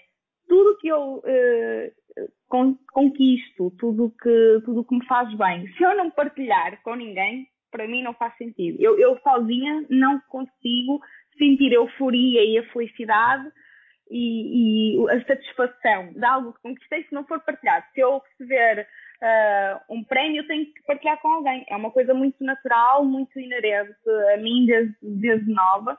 [0.48, 6.10] tudo que eu uh, conquisto tudo que tudo que me faz bem se eu não
[6.10, 8.78] partilhar com ninguém para mim não faz sentido.
[8.80, 11.00] Eu, eu sozinha não consigo
[11.36, 13.46] sentir a euforia e a felicidade
[14.10, 17.84] e, e, a satisfação de algo que conquistei se não for partilhado.
[17.92, 18.86] Se eu receber
[19.20, 21.66] uh, um prémio eu tenho que partilhar com alguém.
[21.68, 23.94] É uma coisa muito natural muito inerente
[24.32, 25.98] a mim desde, desde nova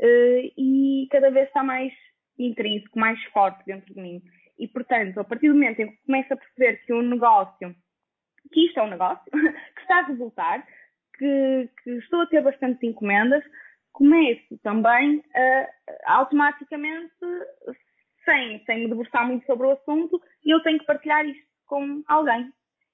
[0.00, 1.92] e cada vez está mais
[2.38, 4.22] intrínseco, mais forte dentro de mim.
[4.58, 7.74] E, portanto, a partir do momento em que começo a perceber que um negócio,
[8.52, 10.66] que isto é um negócio, que está a resultar,
[11.18, 13.44] que, que estou a ter bastantes encomendas,
[13.92, 17.14] começo também a, automaticamente,
[18.24, 22.52] sem, sem me debruçar muito sobre o assunto, eu tenho que partilhar isto com alguém.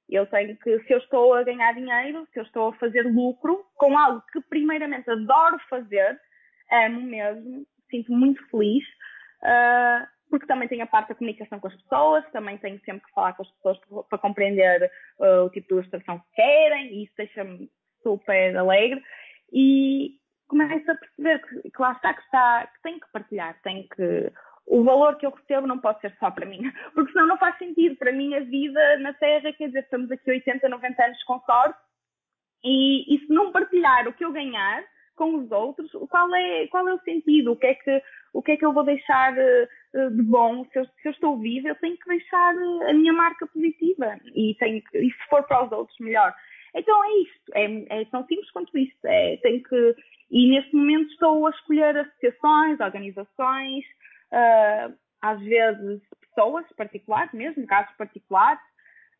[0.09, 3.65] Eu tenho que, se eu estou a ganhar dinheiro, se eu estou a fazer lucro
[3.77, 6.21] com algo que primeiramente adoro fazer,
[6.71, 8.85] amo mesmo, sinto muito feliz,
[9.43, 13.13] uh, porque também tenho a parte da comunicação com as pessoas, também tenho sempre que
[13.13, 13.79] falar com as pessoas
[14.09, 17.71] para compreender uh, o tipo de ilustração que querem, e isso deixa-me
[18.03, 19.03] super alegre.
[19.53, 23.89] E começo a perceber que, que lá está que, está, que tenho que partilhar, tenho
[23.89, 24.33] que.
[24.67, 26.61] O valor que eu recebo não pode ser só para mim,
[26.95, 27.97] porque senão não faz sentido.
[27.97, 31.79] Para mim, a vida na Terra, quer dizer, estamos aqui 80, 90 anos com sorte,
[32.63, 34.85] e, e se não partilhar o que eu ganhar,
[35.21, 37.53] com os outros, qual é, qual é o sentido?
[37.53, 38.03] O que é que,
[38.33, 40.65] o que, é que eu vou deixar uh, de bom?
[40.73, 44.19] Se eu, se eu, estou viva, eu tenho que deixar eh, a minha marca positiva
[44.35, 46.35] e, tenho e se for para os outros, melhor.
[46.75, 49.05] Então é isto, é, é tão simples quanto isto.
[49.05, 49.95] É, tenho que,
[50.31, 53.85] e neste momento estou a escolher associações, organizações,
[54.33, 56.01] uh, às vezes
[56.35, 58.63] pessoas particulares mesmo, casos particulares,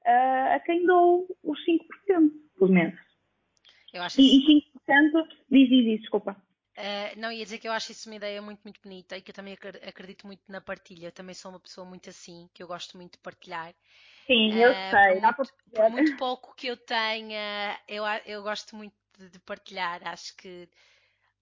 [0.07, 3.10] uh, a quem dou os 5% por mês.
[3.93, 6.37] Eu acho e, e 5% diz, diz, diz, desculpa.
[6.79, 9.31] Uh, não, ia dizer que eu acho isso uma ideia muito, muito bonita e que
[9.31, 11.09] eu também acredito muito na partilha.
[11.09, 13.75] Eu também sou uma pessoa muito assim, que eu gosto muito de partilhar.
[14.27, 15.21] Sim, eu uh, sei.
[15.21, 20.01] Por muito, por muito, pouco que eu tenha, eu, eu gosto muito de, de partilhar.
[20.07, 20.69] Acho que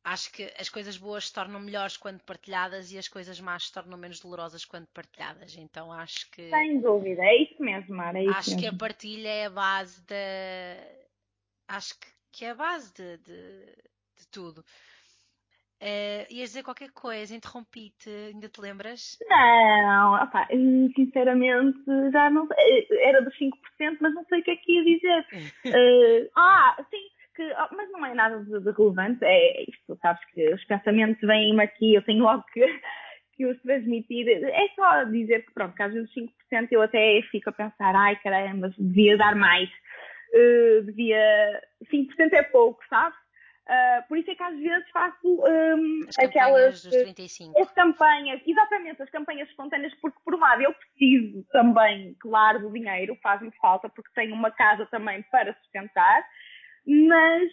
[0.05, 3.73] acho que as coisas boas se tornam melhores quando partilhadas e as coisas más se
[3.73, 5.57] tornam menos dolorosas quando partilhadas.
[5.57, 6.49] Então acho que.
[6.51, 8.19] Sem dúvida, é isso mesmo, Mara.
[8.19, 8.63] É isso acho mesmo.
[8.63, 10.17] que a partilha é a base da.
[11.69, 13.67] Acho que, que é a base de, de,
[14.19, 14.65] de tudo.
[15.81, 19.17] Uh, ias dizer qualquer coisa, interrompi-te, ainda te lembras?
[19.29, 20.49] Não, opa,
[20.97, 21.79] sinceramente
[22.13, 22.89] já não sei.
[23.01, 23.53] Era dos 5%,
[24.01, 25.27] mas não sei o que é que ia dizer.
[25.67, 30.21] uh, ah, sim, que, oh, mas não é nada de, de, relevante, é isto, sabes
[30.33, 32.61] que os pensamentos vêm-me aqui, eu tenho logo que,
[33.35, 34.27] que os transmitir.
[34.29, 38.17] É só dizer que, pronto, que às vezes 5% eu até fico a pensar, ai
[38.17, 39.71] caramba, devia dar mais.
[40.35, 41.63] Uh, devia.
[41.91, 43.17] 5% é pouco, sabes?
[43.69, 47.61] Uh, por isso é que às vezes faço um, as aquelas dos 35.
[47.61, 52.73] as campanhas, exatamente, as campanhas espontâneas, porque por um lado eu preciso também, claro, do
[52.73, 56.25] dinheiro, faz-me falta porque tenho uma casa também para sustentar,
[56.87, 57.53] mas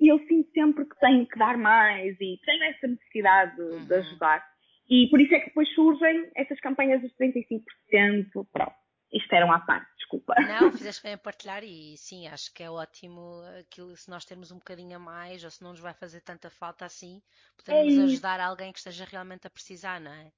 [0.00, 3.84] eu sinto sempre que tenho que dar mais e tenho essa necessidade de, uhum.
[3.84, 4.42] de ajudar.
[4.88, 8.72] E por isso é que depois surgem essas campanhas dos 35%, pronto.
[9.12, 10.34] Isto era uma parte, desculpa.
[10.40, 14.50] Não, fizeste bem a partilhar e sim, acho que é ótimo aquilo se nós termos
[14.50, 17.22] um bocadinho a mais ou se não nos vai fazer tanta falta assim,
[17.56, 20.32] podemos é ajudar alguém que esteja realmente a precisar, não é?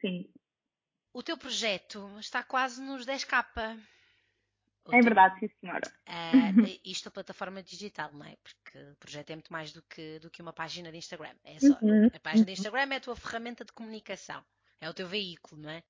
[0.00, 0.28] Sim.
[1.12, 3.80] O teu projeto está quase nos 10k.
[4.84, 5.90] O é verdade, sim senhora.
[6.06, 8.36] Uh, isto é plataforma digital, não é?
[8.42, 11.34] Porque o projeto é muito mais do que, do que uma página de Instagram.
[11.42, 12.06] É só, uhum.
[12.06, 14.44] A página de Instagram é a tua ferramenta de comunicação.
[14.80, 15.82] É o teu veículo, não é?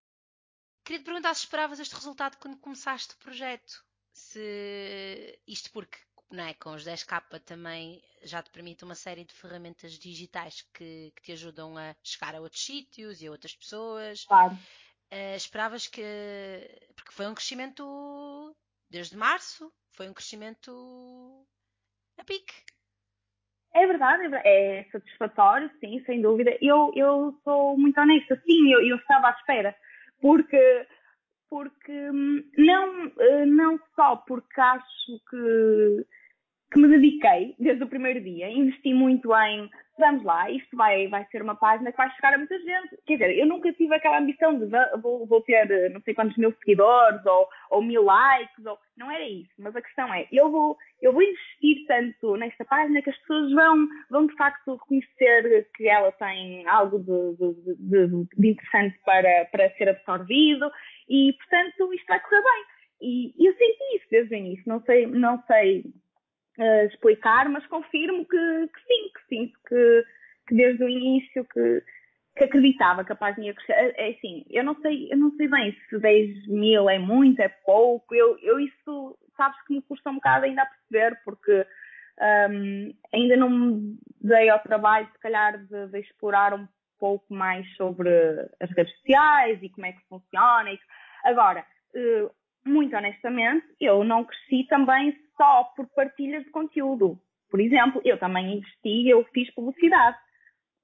[0.87, 3.85] Queria te perguntar se esperavas este resultado quando começaste o projeto.
[4.13, 5.99] Se isto porque
[6.31, 11.13] não é, com os 10K também já te permite uma série de ferramentas digitais que,
[11.17, 14.25] que te ajudam a chegar a outros sítios e a outras pessoas.
[14.27, 14.55] Claro.
[15.13, 16.05] Uh, esperavas que.
[16.95, 18.57] Porque foi um crescimento
[18.89, 21.45] desde março, foi um crescimento
[22.17, 22.55] a pique.
[23.75, 24.49] É verdade, é, verdade.
[24.49, 26.57] é satisfatório, sim, sem dúvida.
[26.63, 29.77] Eu, eu sou muito honesta, sim, eu, eu estava à espera
[30.21, 30.87] porque
[31.49, 36.07] porque hum, não, eh, não só porque acho que,
[36.71, 41.27] que me dediquei desde o primeiro dia, investi muito em vamos lá, isto vai, vai
[41.31, 42.99] ser uma página que vai chegar a muita gente.
[43.07, 44.67] Quer dizer, eu nunca tive aquela ambição de
[45.01, 49.11] vou, vou ter eh, não sei quantos mil seguidores ou, ou mil likes, ou, não
[49.11, 49.51] era isso.
[49.59, 53.53] Mas a questão é, eu vou, eu vou investir tanto nesta página que as pessoas
[53.53, 59.47] vão, vão de facto reconhecer que ela tem algo de, de, de, de interessante para,
[59.47, 60.71] para ser absorvido
[61.09, 62.65] e, portanto, isto vai correr bem.
[63.01, 64.65] E eu senti isso desde o início.
[64.67, 65.85] Não sei, não sei
[66.59, 70.05] uh, explicar, mas confirmo que, que sim, que sim, que,
[70.49, 71.83] que desde o início que,
[72.37, 73.73] que acreditava que a página ia crescer.
[73.73, 77.41] É, é assim, eu não sei, eu não sei bem se 10 mil é muito,
[77.41, 78.15] é pouco.
[78.15, 81.67] Eu, eu isso, sabes que me custa um bocado ainda a perceber, porque
[82.51, 86.67] um, ainda não me dei ao trabalho, se calhar, de, de, explorar um
[86.99, 88.11] pouco mais sobre
[88.61, 90.71] as redes sociais e como é que funciona.
[90.71, 90.79] E...
[91.25, 91.65] Agora,
[91.95, 92.31] uh,
[92.69, 97.19] muito honestamente, eu não cresci também só por partilhas de conteúdo.
[97.51, 100.17] Por exemplo, eu também investi, eu fiz publicidade.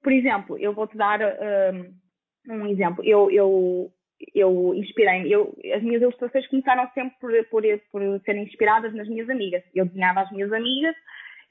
[0.01, 3.03] Por exemplo, eu vou-te dar um, um, exemplo.
[3.03, 3.89] Eu, eu,
[4.33, 9.29] eu inspirei-me, eu, as minhas ilustrações começaram sempre por, por, por serem inspiradas nas minhas
[9.29, 9.63] amigas.
[9.73, 10.95] Eu desenhava as minhas amigas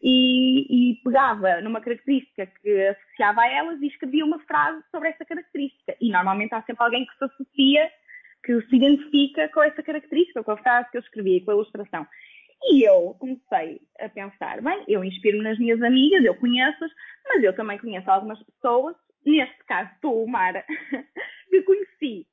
[0.02, 5.24] e, e, pegava numa característica que associava a elas e escrevia uma frase sobre essa
[5.24, 5.94] característica.
[6.00, 7.90] E normalmente há sempre alguém que se associa
[8.44, 12.06] que se identifica com essa característica, com a frase que eu escrevi, com a ilustração.
[12.64, 16.92] E eu comecei a pensar, bem, eu inspiro-me nas minhas amigas, eu conheço-as,
[17.28, 20.64] mas eu também conheço algumas pessoas, neste caso tu, Mara,
[21.50, 22.26] que conheci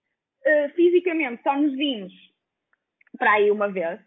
[0.45, 2.13] uh, fisicamente, só nos vimos
[3.17, 4.00] para aí uma vez,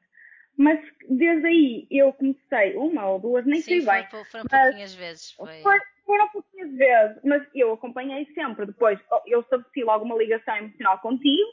[0.57, 4.07] mas desde aí eu comecei uma ou duas, nem Sim, sei bem.
[4.09, 5.33] Foram, foram pouquinhas vezes.
[5.33, 5.62] Foi...
[5.62, 8.67] Foi, foram pouquinhas vezes, mas eu acompanhei sempre.
[8.67, 11.51] Depois eu estabeleci logo uma ligação emocional contigo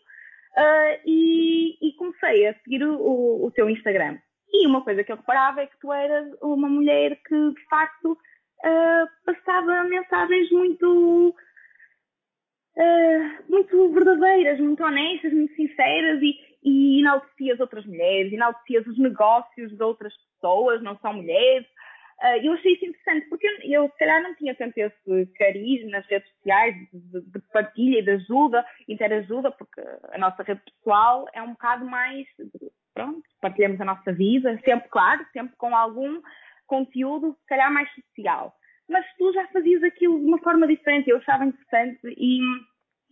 [0.57, 4.17] uh, e, e, comecei a seguir o, o, teu Instagram.
[4.51, 8.11] E uma coisa que eu reparava é que tu eras uma mulher que, de facto,
[8.13, 11.35] uh, passava mensagens muito,
[12.75, 19.75] uh, muito verdadeiras, muito honestas, muito sinceras e, e enaltecias outras mulheres, enaltecias os negócios
[19.75, 21.67] de outras pessoas, não só mulheres,
[22.21, 26.05] Uh, eu achei isso interessante, porque eu, se calhar, não tinha tanto esse cariz nas
[26.07, 31.41] redes sociais de, de partilha e de ajuda, interajuda, porque a nossa rede pessoal é
[31.41, 32.27] um bocado mais,
[32.93, 36.21] pronto, partilhamos a nossa vida, sempre, claro, sempre com algum
[36.67, 38.53] conteúdo, se calhar, mais social.
[38.89, 42.39] Mas tu já fazias aquilo de uma forma diferente, eu achava interessante e,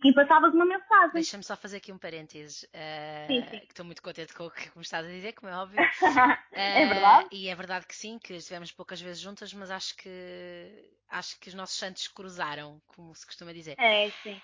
[0.04, 1.10] e passavas uma mensagem.
[1.12, 2.62] Deixa-me só fazer aqui um parênteses.
[2.64, 3.60] Uh, sim, sim.
[3.68, 5.78] Estou muito contente com o que me estás a dizer, como é óbvio.
[6.52, 7.24] é verdade.
[7.24, 11.40] Uh, e é verdade que sim, que estivemos poucas vezes juntas, mas acho que acho
[11.40, 13.74] que os nossos santos cruzaram, como se costuma dizer.
[13.78, 14.40] É, sim.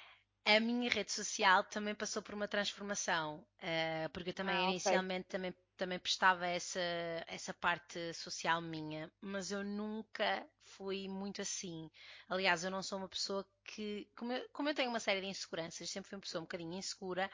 [0.46, 5.26] A minha rede social também passou por uma transformação, uh, porque eu também ah, inicialmente
[5.28, 5.38] okay.
[5.38, 6.80] também, também prestava essa,
[7.26, 11.90] essa parte social minha, mas eu nunca fui muito assim.
[12.28, 15.26] Aliás, eu não sou uma pessoa que, como eu, como eu tenho uma série de
[15.26, 17.30] inseguranças, sempre fui uma pessoa um bocadinho insegura,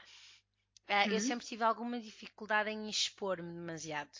[0.88, 1.12] uh, uhum.
[1.12, 4.16] eu sempre tive alguma dificuldade em expor-me demasiado.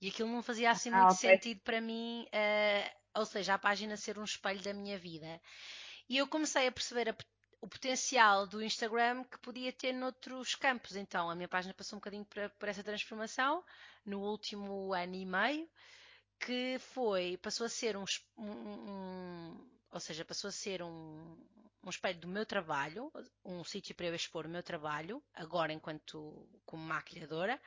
[0.00, 1.30] E aquilo não fazia assim ah, muito okay.
[1.30, 5.40] sentido para mim, uh, ou seja, a página ser um espelho da minha vida.
[6.08, 7.16] E eu comecei a perceber a
[7.60, 10.96] o potencial do Instagram que podia ter noutros campos.
[10.96, 13.64] Então, a minha página passou um bocadinho por, essa transformação
[14.04, 15.68] no último ano e meio,
[16.38, 18.04] que foi, passou a ser um,
[18.36, 21.36] um, um ou seja, passou a ser um,
[21.82, 23.10] um espelho do meu trabalho,
[23.44, 27.60] um sítio para eu expor o meu trabalho, agora enquanto como maquilhadora,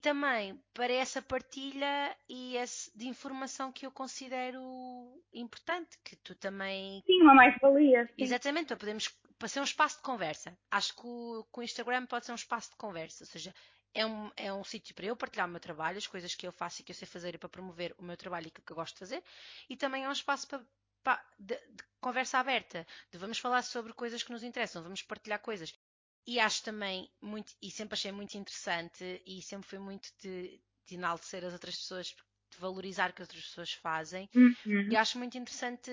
[0.00, 4.62] também para essa partilha e esse, de informação que eu considero
[5.32, 7.02] importante, que tu também.
[7.06, 8.08] Sim, uma mais-valia.
[8.16, 9.08] Exatamente, para podermos
[9.38, 10.58] para ser um espaço de conversa.
[10.70, 13.54] Acho que o, que o Instagram pode ser um espaço de conversa, ou seja,
[13.94, 16.52] é um, é um sítio para eu partilhar o meu trabalho, as coisas que eu
[16.52, 18.72] faço e que eu sei fazer e para promover o meu trabalho e aquilo que
[18.72, 19.22] eu gosto de fazer,
[19.68, 20.60] e também é um espaço para,
[21.02, 25.40] para de, de, conversa aberta, de vamos falar sobre coisas que nos interessam, vamos partilhar
[25.40, 25.74] coisas.
[26.28, 30.94] E acho também muito, e sempre achei muito interessante, e sempre foi muito de, de
[30.94, 34.28] enaltecer as outras pessoas, de valorizar o que as outras pessoas fazem.
[34.34, 34.90] Uhum.
[34.90, 35.90] E acho muito interessante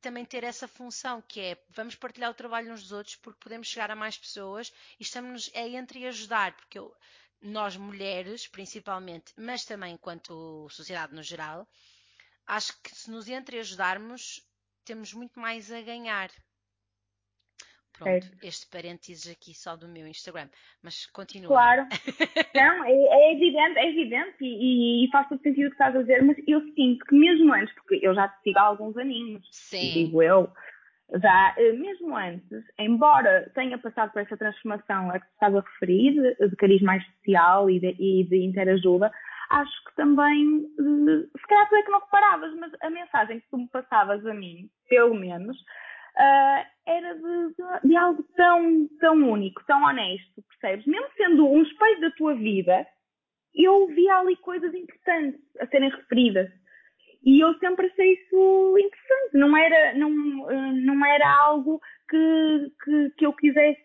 [0.00, 3.68] também ter essa função, que é vamos partilhar o trabalho uns dos outros, porque podemos
[3.68, 6.92] chegar a mais pessoas e estamos é entre ajudar, porque eu,
[7.40, 11.64] nós mulheres, principalmente, mas também enquanto sociedade no geral,
[12.44, 14.44] acho que se nos entre ajudarmos,
[14.84, 16.28] temos muito mais a ganhar.
[18.04, 20.48] Pronto, este parênteses aqui só do meu Instagram,
[20.82, 21.48] mas continua.
[21.48, 21.86] Claro,
[22.54, 26.00] não, é, é, evidente, é evidente e, e, faz todo sentido o que estás a
[26.00, 29.46] dizer, mas eu sinto que mesmo antes, porque eu já te sigo há alguns aninhos,
[29.52, 29.92] Sim.
[29.92, 30.50] digo eu,
[31.20, 36.36] já eh, mesmo antes, embora tenha passado por essa transformação a que estás a referir,
[36.38, 39.10] de cariz mais social e de, e de interajuda,
[39.50, 43.48] acho que também, eh, se calhar tu é que não reparavas, mas a mensagem que
[43.50, 45.56] tu me passavas a mim, pelo menos,
[46.16, 50.86] uh, era de, de, de, algo tão, tão único, tão honesto, percebes?
[50.86, 52.86] Mesmo sendo um espelho da tua vida,
[53.54, 56.50] eu via ali coisas importantes a serem referidas.
[57.22, 59.34] E eu sempre achei isso interessante.
[59.34, 63.82] Não era, não, ah, não era algo que, que, que eu quisesse.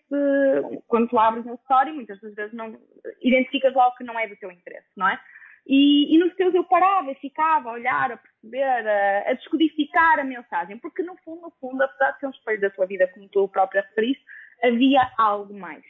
[0.88, 2.80] Quando tu abres uma história, muitas das vezes não
[3.22, 5.20] identificas logo que não é do teu interesse, não é?
[5.68, 10.20] E, e, nos teus eu parava e ficava a olhar, a perceber, a, a, descodificar
[10.20, 13.08] a mensagem, porque no fundo, no fundo, apesar de ser um espelho da tua vida,
[13.08, 14.24] como tu própria referiste,
[14.64, 15.84] havia algo mais.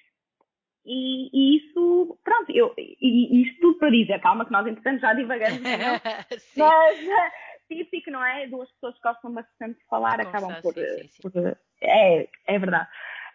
[0.86, 5.14] E, e isso, pronto, eu, e, isto tudo para dizer, calma que nós entretanto já
[5.14, 5.70] divagamos, não?
[5.70, 6.00] É?
[6.56, 7.32] mas é
[7.68, 8.48] típico, não é?
[8.48, 11.22] Duas pessoas que gostam bastante de falar acabam por, sim, sim.
[11.22, 12.88] por, é, é verdade.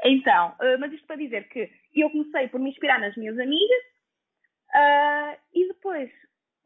[0.05, 3.91] Então, eh, mas isto para dizer que eu comecei por me inspirar nas minhas amigas,
[4.71, 6.11] Uh, e depois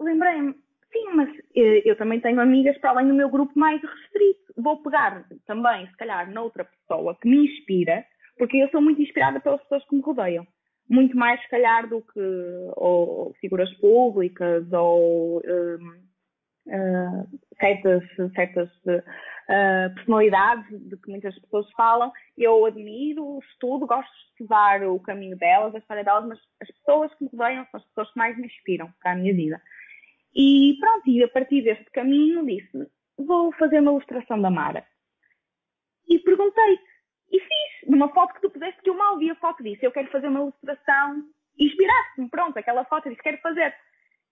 [0.01, 0.55] lembrei-me,
[0.93, 4.53] sim, mas eu, eu, também tenho amigas para além do meu grupo mais restrito.
[4.57, 8.05] Vou pegar também, se calhar, noutra pessoa que me inspira,
[8.39, 10.47] porque eu sou muito inspirada pelas pessoas que me rodeiam.
[10.89, 12.21] Muito mais, se calhar, do que
[12.77, 16.05] ou, figuras públicas ou um,
[16.67, 17.29] uh,
[17.59, 18.03] certas,
[18.35, 22.13] certas uh, personalidades de que muitas pessoas falam.
[22.37, 27.15] Eu admiro, estudo, gosto de estudar o caminho delas, a história delas, mas as pessoas
[27.15, 29.61] que me rodeiam são as pessoas que mais me inspiram para a minha vida.
[30.35, 34.87] E pronto, e a partir deste caminho disse, vou fazer uma ilustração da Mara.
[36.09, 36.79] E perguntei
[37.31, 39.93] e fiz, numa foto que tu puseste, que eu mal vi a foto disse, eu
[39.93, 41.25] quero fazer uma ilustração,
[41.59, 43.75] inspiraste-me, pronto, aquela foto, disse, quero fazer.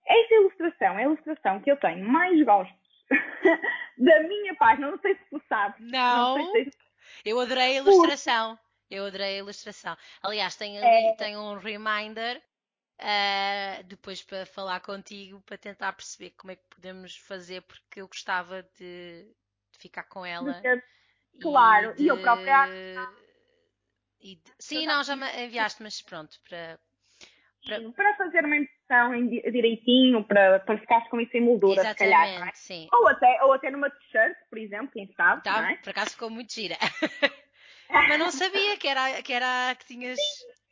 [0.07, 2.77] Esta ilustração é a ilustração que eu tenho mais gostos
[3.99, 5.81] da minha página, não sei se tu sabes.
[5.91, 6.71] Não, não se...
[7.25, 8.59] eu adorei a ilustração.
[8.91, 9.97] Eu adorei a ilustração.
[10.23, 11.17] Aliás, tenho, ali, é...
[11.17, 12.43] tenho um reminder
[13.03, 18.09] uh, depois para falar contigo para tentar perceber como é que podemos fazer, porque eu
[18.09, 19.25] gostava de,
[19.73, 20.61] de ficar com ela.
[21.41, 22.03] Claro, e, de...
[22.05, 22.69] e eu própria.
[24.21, 24.53] E de...
[24.59, 26.79] Sim, não, já me enviaste, mas pronto, para.
[27.65, 32.05] Para, para fazer uma impressão direitinho, para, para ficares com isso em moldura, Exatamente, se
[32.05, 32.49] calhar.
[32.49, 32.53] É?
[32.55, 32.89] Sim.
[32.93, 35.45] Ou até, ou até numa t-shirt, por exemplo, quem sabe.
[35.45, 35.77] Tá, é?
[35.77, 36.77] Por acaso ficou muito gira.
[37.89, 40.19] Mas não sabia que era que, era, que tinhas.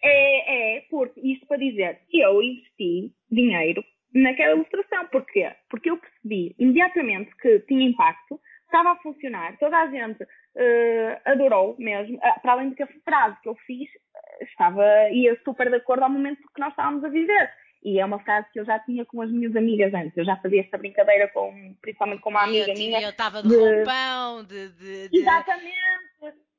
[0.03, 3.85] É, é, porque isto para dizer, eu investi dinheiro
[4.15, 5.07] naquela ilustração.
[5.09, 5.53] Porquê?
[5.69, 11.77] Porque eu percebi imediatamente que tinha impacto, estava a funcionar, toda a gente uh, adorou
[11.79, 15.69] mesmo, uh, para além de que a frase que eu fiz uh, estava, ia super
[15.69, 17.51] de acordo ao momento que nós estávamos a viver.
[17.83, 20.15] E é uma frase que eu já tinha com as minhas amigas antes.
[20.15, 23.01] Eu já fazia esta brincadeira com, principalmente com uma amiga eu, minha.
[23.01, 25.19] Eu estava de, de roupão, de, de, de...
[25.19, 26.50] Exatamente.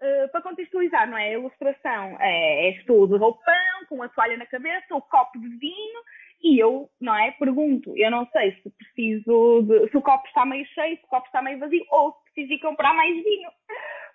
[0.00, 1.30] Uh, para contextualizar, não é?
[1.30, 5.48] A ilustração é, és tu de roupão, com a toalha na cabeça, o copo de
[5.48, 6.00] vinho
[6.42, 7.32] e eu, não é?
[7.32, 11.08] Pergunto, eu não sei se preciso de, se o copo está meio cheio, se o
[11.08, 13.50] copo está meio vazio, ou se preciso ir comprar mais vinho.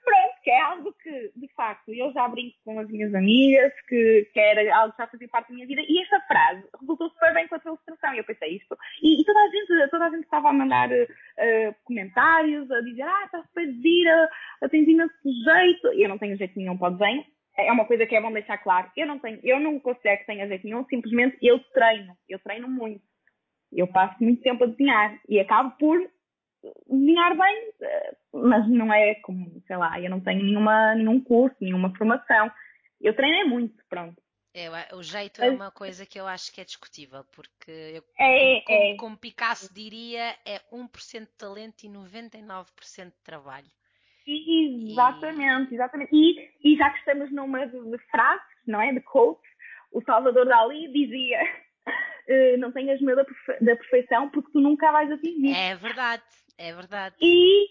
[0.03, 4.29] Pronto, que é algo que, de facto, eu já brinco com as minhas amigas, que,
[4.33, 7.33] que era algo que já fazia parte da minha vida, e esta frase resultou super
[7.33, 8.77] bem com a tua ilustração, e eu pensei isto.
[9.01, 13.03] E, e toda, a gente, toda a gente estava a mandar uh, comentários, a dizer,
[13.03, 14.29] ah, está super gira,
[14.69, 15.87] tens imenso jeito.
[15.93, 17.25] Eu não tenho jeito nenhum para o desenho,
[17.57, 18.91] é uma coisa que é bom deixar claro.
[18.97, 22.15] Eu não tenho, eu não considero que tenha jeito nenhum, simplesmente eu treino.
[22.27, 23.01] Eu treino muito.
[23.71, 25.99] Eu passo muito tempo a desenhar e acabo por
[26.89, 31.55] desenhar bem, eh, mas não é como, sei lá, eu não tenho nenhuma, nenhum curso,
[31.59, 32.51] nenhuma formação.
[33.01, 34.21] Eu treinei muito, pronto.
[34.55, 38.61] É, o jeito é uma coisa que eu acho que é discutível, porque eu, é,
[38.61, 38.95] como, é.
[38.97, 43.67] como Picasso diria, é 1% de talento e 99% de trabalho.
[44.27, 46.11] Exatamente, exatamente.
[46.13, 48.93] E, e já que estamos numa de, de frases, não é?
[48.93, 49.49] De quotes,
[49.91, 51.39] o Salvador Dali dizia
[52.27, 55.53] uh, não tenhas medo da, perfe da perfeição porque tu nunca vais atingir.
[55.55, 56.23] É verdade,
[56.57, 57.15] é verdade.
[57.21, 57.67] E,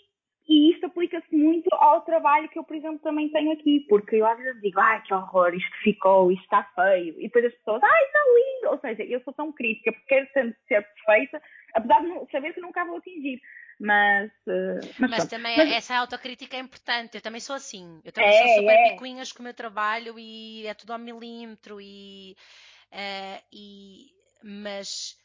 [0.48, 4.26] e isto aplica-se muito ao trabalho que eu, por exemplo, também tenho aqui, porque eu
[4.26, 7.82] às vezes digo, ai que horror, isto ficou, isto está feio, e depois as pessoas,
[7.82, 11.42] ai está lindo, ou seja, eu sou tão crítica porque quero ser, ser perfeita,
[11.74, 13.40] apesar de saber que nunca vou atingir.
[13.80, 15.72] Mas, uh, mas, mas também mas...
[15.72, 17.16] essa autocrítica é importante.
[17.16, 18.00] Eu também sou assim.
[18.04, 18.90] Eu também é, sou super é.
[18.90, 22.36] picuinhas com o meu trabalho e é tudo ao milímetro e,
[22.92, 24.06] uh, e
[24.42, 25.16] mas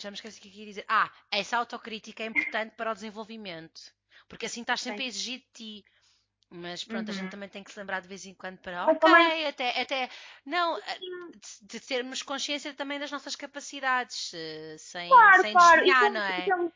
[0.00, 0.84] já me esqueci o que eu queria dizer.
[0.88, 3.80] Ah, essa autocrítica é importante para o desenvolvimento.
[4.28, 5.04] Porque assim estás sempre Sim.
[5.04, 5.84] a exigir de ti.
[6.52, 7.10] Mas pronto, uhum.
[7.10, 7.30] a gente uhum.
[7.30, 9.46] também tem que se lembrar de vez em quando para, ok, também...
[9.46, 10.08] até, até,
[10.44, 10.98] não, eh,
[11.30, 14.32] de, de, termos consciência também das nossas capacidades,
[14.78, 15.84] sem, claro, sem claro.
[15.84, 16.70] desviar, não é?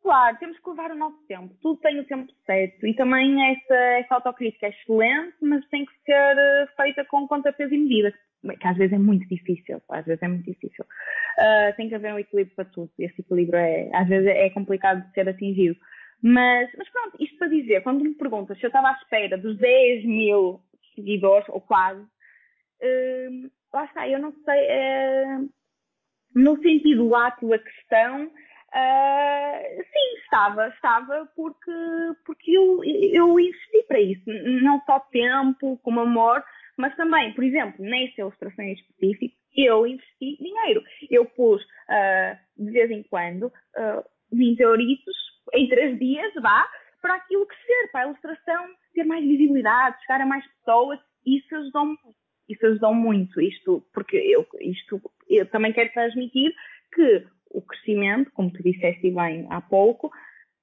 [0.00, 1.54] Claro, temos que levar o nosso tempo.
[1.60, 2.86] Tudo tem o tempo certo.
[2.86, 7.52] E também essa, essa autocrítica é excelente, mas tem que ser eh, feita com conta,
[7.52, 8.16] peso e medida.
[8.58, 9.82] Que às vezes é muito difícil.
[9.90, 10.84] Às vezes é muito difícil.
[10.84, 12.90] Uh, tem que haver um equilíbrio para tudo.
[12.98, 15.76] Esse equilíbrio é, às vezes é complicado de ser atingido.
[16.22, 19.56] Mas, mas pronto, isto para dizer, quando me perguntas se eu estava à espera dos
[19.56, 20.60] 10 mil
[20.94, 25.48] seguidores, ou quase, uh, lá está, eu não sei, uh,
[26.34, 28.30] no sentido lato da questão,
[28.72, 31.72] Uh, sim, estava, estava porque,
[32.24, 34.22] porque eu, eu investi para isso.
[34.62, 36.44] Não só tempo, como amor,
[36.80, 40.82] mas também, por exemplo, nessa ilustração em específico, eu investi dinheiro.
[41.10, 45.14] Eu pus, uh, de vez em quando, uh, 20 euritos
[45.54, 46.66] em 3 dias, vá,
[47.02, 50.98] para aquilo crescer, para a ilustração ter mais visibilidade, chegar a mais pessoas.
[51.26, 51.96] Isso ajudou
[52.48, 56.52] Isso ajudou muito, isto, porque eu, isto, eu também quero transmitir
[56.92, 60.10] que o crescimento, como tu disseste bem há pouco,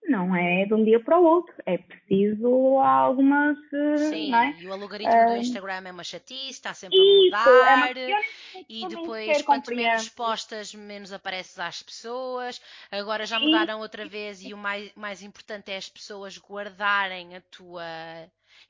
[0.08, 1.54] não é de um dia para o outro.
[1.66, 3.58] É preciso algumas.
[3.74, 4.56] Eh, Sim, é?
[4.60, 7.98] e o algoritmo do Instagram é uma chatice, está sempre isso, a mudar.
[7.98, 8.22] É
[8.70, 12.62] e depois, quanto menos postas, menos apareces às pessoas.
[12.92, 17.42] Agora já mudaram outra vez e o mais, mais importante é as pessoas guardarem a
[17.42, 17.84] tua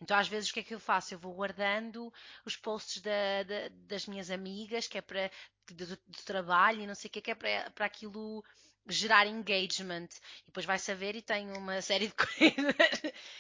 [0.02, 1.14] então, às vezes, o que é que eu faço?
[1.14, 2.14] Eu vou guardando
[2.46, 5.32] os posts da, da, das minhas amigas, que é para
[5.72, 8.44] do, trabalho e não sei o que, que é para, para aquilo
[8.88, 10.10] gerar engagement.
[10.44, 12.76] E depois vai saber e tem uma série de coisas.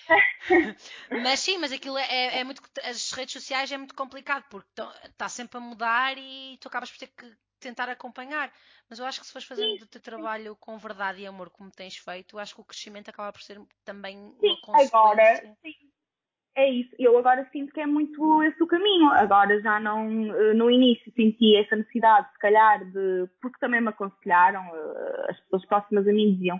[1.23, 2.61] mas sim, mas aquilo é, é, muito.
[2.83, 4.69] As redes sociais é muito complicado porque
[5.05, 8.53] está sempre a mudar e tu acabas por ter que tentar acompanhar.
[8.89, 11.71] Mas eu acho que se fores fazendo o teu trabalho com verdade e amor como
[11.71, 14.97] tens feito, acho que o crescimento acaba por ser também uma consequência.
[14.97, 15.86] Agora, sim
[16.57, 16.89] é isso.
[16.97, 19.09] Eu agora sinto que é muito esse o caminho.
[19.11, 23.89] Agora já não, eh, no início senti essa necessidade, se calhar, de, porque também me
[23.89, 26.59] aconselharam, eh, as pessoas próximas a mim diziam,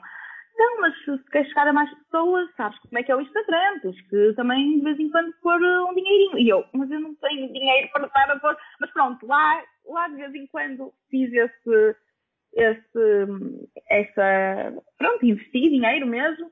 [0.58, 3.80] não, mas se queres chegar a mais pessoas, sabes como é que é o Instagram,
[3.82, 6.38] tens que também de vez em quando pôr eh, um dinheirinho.
[6.38, 8.56] E eu, mas eu não tenho dinheiro para para pôr.
[8.80, 11.96] Mas pronto, lá, lá de vez em quando fiz esse,
[12.54, 13.28] esse,
[13.90, 16.52] essa, pronto, investi dinheiro mesmo.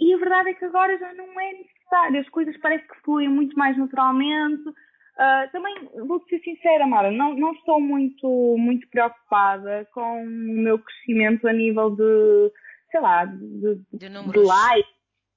[0.00, 1.52] E a verdade é que agora já não é
[1.94, 4.68] necessário, as coisas parece que fluem muito mais naturalmente.
[4.68, 5.74] Uh, também,
[6.06, 11.52] vou ser sincera, Mara, não, não estou muito, muito preocupada com o meu crescimento a
[11.52, 12.52] nível de,
[12.90, 14.88] sei lá, de, de, de like.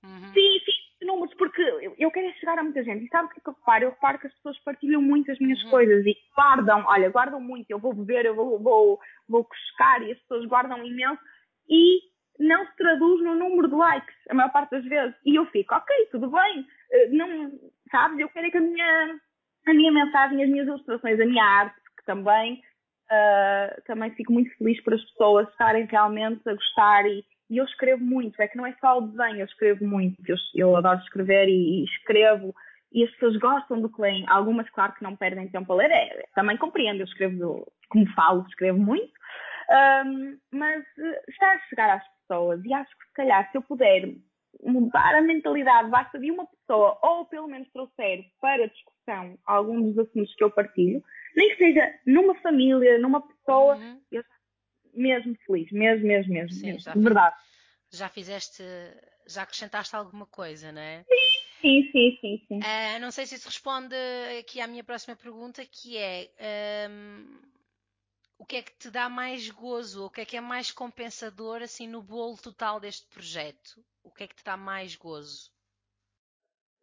[0.03, 0.33] Uhum.
[0.33, 3.05] Sim, sim, de números, porque eu, eu quero é chegar a muita gente.
[3.05, 3.83] E sabe o que, é que eu reparo?
[3.83, 5.69] Eu reparo que as pessoas partilham muito as minhas uhum.
[5.69, 7.69] coisas e guardam, olha, guardam muito.
[7.69, 8.99] Eu vou beber, eu vou, vou,
[9.29, 11.21] vou cuscar e as pessoas guardam imenso.
[11.69, 11.99] E
[12.39, 15.15] não se traduz no número de likes, a maior parte das vezes.
[15.25, 17.51] E eu fico, ok, tudo bem, eh, não,
[17.89, 19.19] sabes, eu quero é que a minha,
[19.67, 22.61] a minha mensagem, as minhas ilustrações, a minha arte, que também,
[23.11, 27.05] uh, também fico muito feliz por as pessoas estarem realmente a gostar.
[27.05, 30.15] E, e eu escrevo muito, é que não é só o desenho, eu escrevo muito,
[30.27, 32.53] eu, eu adoro escrever e, e escrevo.
[32.91, 34.23] E as pessoas gostam do que leem.
[34.29, 38.45] Algumas, claro, que não perdem tempo a ler, é, também compreendo, eu escrevo, como falo,
[38.47, 39.11] escrevo muito,
[40.05, 40.85] um, mas
[41.27, 44.13] está a chegar às pessoas e acho que se calhar se eu puder
[44.63, 50.07] mudar a mentalidade, basta de uma pessoa, ou pelo menos trouxer para discussão alguns dos
[50.07, 51.03] assuntos que eu partilho,
[51.35, 54.01] nem que seja numa família, numa pessoa, uhum.
[54.11, 54.23] eu
[54.93, 57.35] mesmo feliz, mesmo, mesmo, mesmo, Sim, mesmo de verdade.
[57.91, 58.63] Já fizeste,
[59.27, 61.05] já acrescentaste alguma coisa, não é?
[61.61, 62.59] Sim, sim, sim, sim.
[62.59, 63.95] Uh, não sei se isso responde
[64.39, 66.29] aqui à minha próxima pergunta, que é
[66.89, 67.39] um,
[68.39, 71.61] o que é que te dá mais gozo, o que é que é mais compensador
[71.61, 73.83] assim no bolo total deste projeto?
[74.03, 75.51] O que é que te dá mais gozo?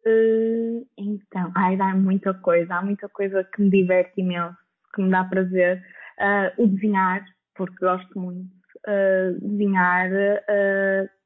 [0.05, 4.57] Uh, então, ai, dá muita coisa, há muita coisa que me diverte imenso,
[4.93, 5.83] que me dá prazer.
[6.19, 7.25] Uh, o desenhar,
[7.55, 8.53] porque gosto muito.
[8.87, 10.09] Uh, desenhar,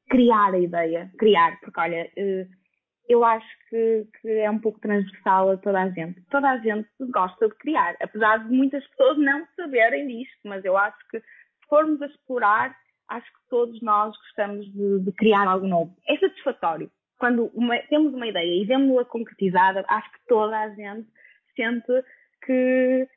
[0.08, 2.10] criar a ideia, criar, porque olha,
[3.10, 6.20] eu acho que, que, é um pouco transversal a toda a gente.
[6.30, 10.76] Toda a gente gosta de criar, apesar de muitas pessoas não saberem disto, mas eu
[10.76, 12.76] acho que se formos a explorar,
[13.08, 15.92] acho que todos nós gostamos de, de criar algo novo.
[16.08, 16.88] É satisfatório.
[17.18, 21.08] Quando uma, temos uma ideia e vemos-la concretizada, acho que toda a gente
[21.56, 22.04] sente
[22.46, 23.08] que,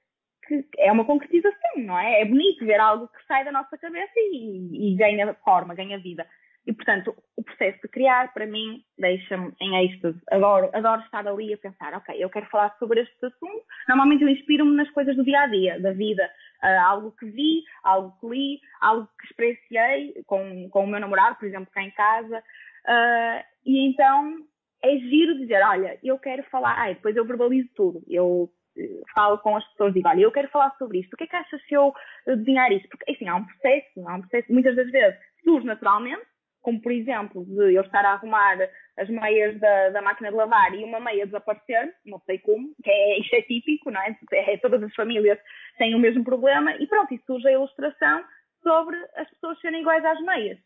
[0.47, 2.21] que, é uma concretização, não é?
[2.21, 6.25] É bonito ver algo que sai da nossa cabeça e, e ganha forma, ganha vida.
[6.65, 10.19] E, portanto, o processo de criar, para mim, deixa-me em êxtase.
[10.31, 13.63] Adoro, adoro estar ali a pensar, ok, eu quero falar sobre este assunto.
[13.87, 16.23] Normalmente eu inspiro-me nas coisas do dia a dia, da vida.
[16.63, 21.35] Uh, algo que vi, algo que li, algo que experienciei com, com o meu namorado,
[21.35, 22.39] por exemplo, cá em casa.
[22.39, 24.37] Uh, e então
[24.81, 28.01] é giro dizer, olha, eu quero falar, ai, depois eu verbalizo tudo.
[28.07, 31.17] Eu eh, falo com as pessoas e digo, olha, eu quero falar sobre isto, o
[31.17, 31.93] que é que achas se eu
[32.27, 32.89] desenhar isto?
[32.89, 36.25] Porque, assim, há um processo, há um processo, muitas das vezes surge naturalmente,
[36.63, 38.57] como por exemplo, de eu estar a arrumar
[38.97, 42.89] as meias da, da máquina de lavar e uma meia desaparecer, não sei como, que
[42.89, 44.17] é, isto é típico, não é?
[44.31, 44.57] é?
[44.57, 45.37] Todas as famílias
[45.77, 48.23] têm o mesmo problema e pronto, e surge a ilustração
[48.63, 50.57] sobre as pessoas serem iguais às meias.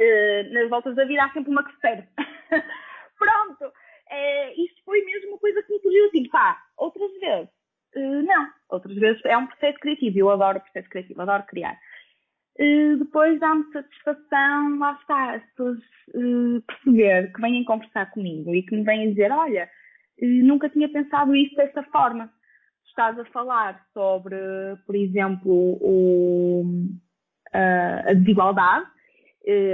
[0.00, 2.08] Uh, nas voltas da vida há sempre uma que se perde.
[3.18, 7.50] pronto, uh, isto foi mesmo uma coisa que me surgiu assim, pá, outras vezes,
[7.96, 11.78] uh, não, outras vezes é um processo criativo, eu adoro o processo criativo, adoro criar
[12.98, 15.78] depois dá-me satisfação, lá está, as pessoas
[16.14, 19.68] uh, perceber que vêm conversar comigo e que me vêm dizer, olha,
[20.22, 22.30] uh, nunca tinha pensado isso dessa forma.
[22.86, 24.36] Estás a falar sobre,
[24.84, 26.64] por exemplo, o,
[27.52, 28.86] a desigualdade,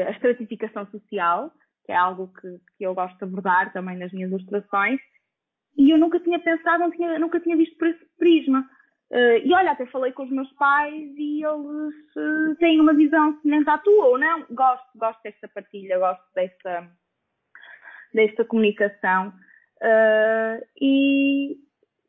[0.07, 1.51] a estratificação social,
[1.85, 5.01] que é algo que, que eu gosto de abordar também nas minhas ilustrações,
[5.77, 8.69] e eu nunca tinha pensado, não tinha, nunca tinha visto por esse prisma.
[9.11, 13.39] Uh, e olha, até falei com os meus pais e eles uh, têm uma visão
[13.41, 14.45] semelhante à tua ou não.
[14.51, 16.91] Gosto, gosto desta partilha, gosto desta,
[18.13, 19.33] desta comunicação.
[19.81, 21.57] Uh, e,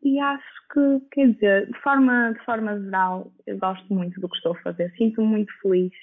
[0.01, 4.37] e acho que, quer dizer, de forma, de forma geral, eu gosto muito do que
[4.37, 4.91] estou a fazer.
[4.97, 5.93] Sinto-me muito feliz.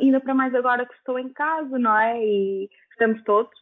[0.00, 2.18] ainda para mais agora que estou em casa, não é?
[2.20, 3.56] E estamos todos.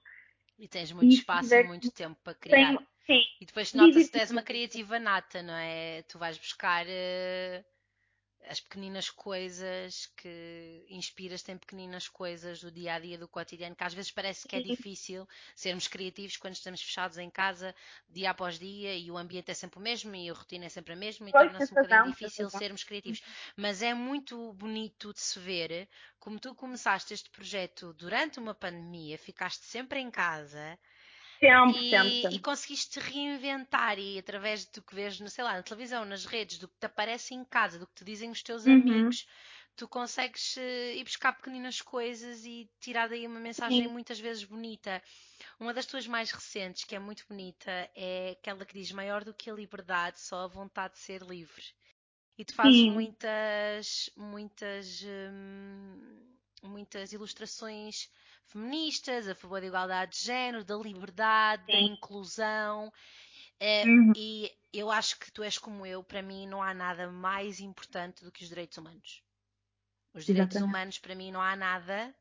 [0.58, 2.68] E tens muito e espaço e muito tempo para criar.
[2.68, 3.22] Tenho, Sim.
[3.40, 6.02] E depois nota-se que tens uma criativa nata, não é?
[6.02, 7.64] Tu vais buscar uh,
[8.48, 13.84] as pequeninas coisas que inspiras-te em pequeninas coisas do dia a dia, do cotidiano, que
[13.84, 17.74] às vezes parece que é difícil sermos criativos quando estamos fechados em casa
[18.08, 20.92] dia após dia e o ambiente é sempre o mesmo e a rotina é sempre
[20.92, 23.22] a mesma e torna-se um bocadinho difícil sermos criativos.
[23.56, 25.88] Mas é muito bonito de se ver
[26.18, 30.78] como tu começaste este projeto durante uma pandemia, ficaste sempre em casa
[31.44, 32.36] Sempre, e, sempre, sempre.
[32.36, 36.68] E conseguiste reinventar e através do que vês, sei lá, na televisão, nas redes, do
[36.68, 38.72] que te aparece em casa, do que te dizem os teus uhum.
[38.74, 39.26] amigos,
[39.76, 40.60] tu consegues uh,
[40.94, 43.88] ir buscar pequeninas coisas e tirar daí uma mensagem Sim.
[43.88, 45.02] muitas vezes bonita.
[45.58, 49.34] Uma das tuas mais recentes, que é muito bonita, é aquela que diz maior do
[49.34, 51.64] que a liberdade, só a vontade de ser livre.
[52.38, 52.90] E tu fazes Sim.
[52.90, 58.10] muitas, muitas, hum, muitas ilustrações
[58.46, 61.72] feministas, a favor da igualdade de género, da liberdade, Sim.
[61.72, 62.92] da inclusão.
[63.60, 64.12] É, uhum.
[64.16, 68.24] E eu acho que tu és como eu, para mim não há nada mais importante
[68.24, 69.22] do que os direitos humanos.
[70.14, 70.70] Os direitos Exatamente.
[70.70, 72.14] humanos, para mim, não há nada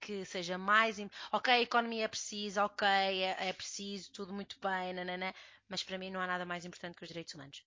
[0.00, 0.98] que seja mais.
[1.32, 5.34] Ok, a economia é precisa, ok, é, é preciso, tudo muito bem, nanana,
[5.68, 7.64] mas para mim não há nada mais importante que os direitos humanos.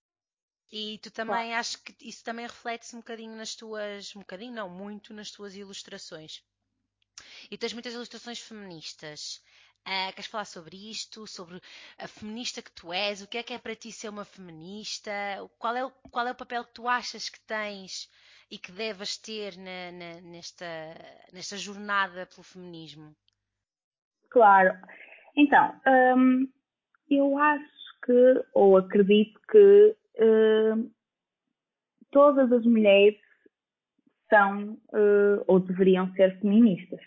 [0.71, 1.59] E tu também claro.
[1.59, 5.55] acho que isso também reflete-se um bocadinho nas tuas, um bocadinho não, muito nas tuas
[5.55, 6.43] ilustrações.
[7.49, 9.41] E tens muitas ilustrações feministas.
[9.87, 11.25] Uh, queres falar sobre isto?
[11.25, 11.61] Sobre
[11.97, 13.21] a feminista que tu és?
[13.21, 15.11] O que é que é para ti ser uma feminista?
[15.57, 18.09] Qual é o, qual é o papel que tu achas que tens
[18.51, 20.65] e que devas ter na, na, nesta,
[21.31, 23.15] nesta jornada pelo feminismo?
[24.29, 24.77] Claro.
[25.37, 25.79] Então,
[26.17, 26.49] hum,
[27.09, 30.91] eu acho que, ou acredito que hum,
[32.11, 33.17] todas as mulheres
[34.29, 36.99] são uh, ou deveriam ser feministas.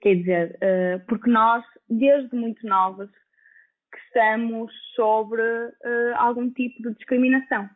[0.00, 6.94] Quer dizer, uh, porque nós, desde muito novas, que estamos sobre uh, algum tipo de
[6.94, 7.68] discriminação,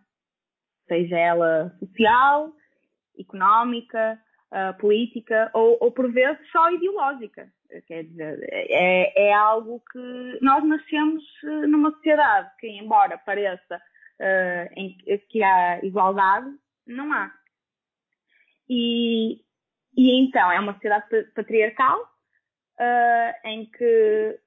[0.88, 2.52] seja ela social,
[3.18, 4.18] económica,
[4.78, 7.48] política ou, ou, por vezes só ideológica.
[7.88, 13.80] Quer dizer, é, é algo que nós nascemos numa sociedade que, embora pareça
[14.76, 14.96] em,
[15.28, 16.48] que há igualdade,
[16.86, 17.32] não há.
[18.68, 19.40] E,
[19.96, 24.38] e então é uma sociedade patriarcal uh, em que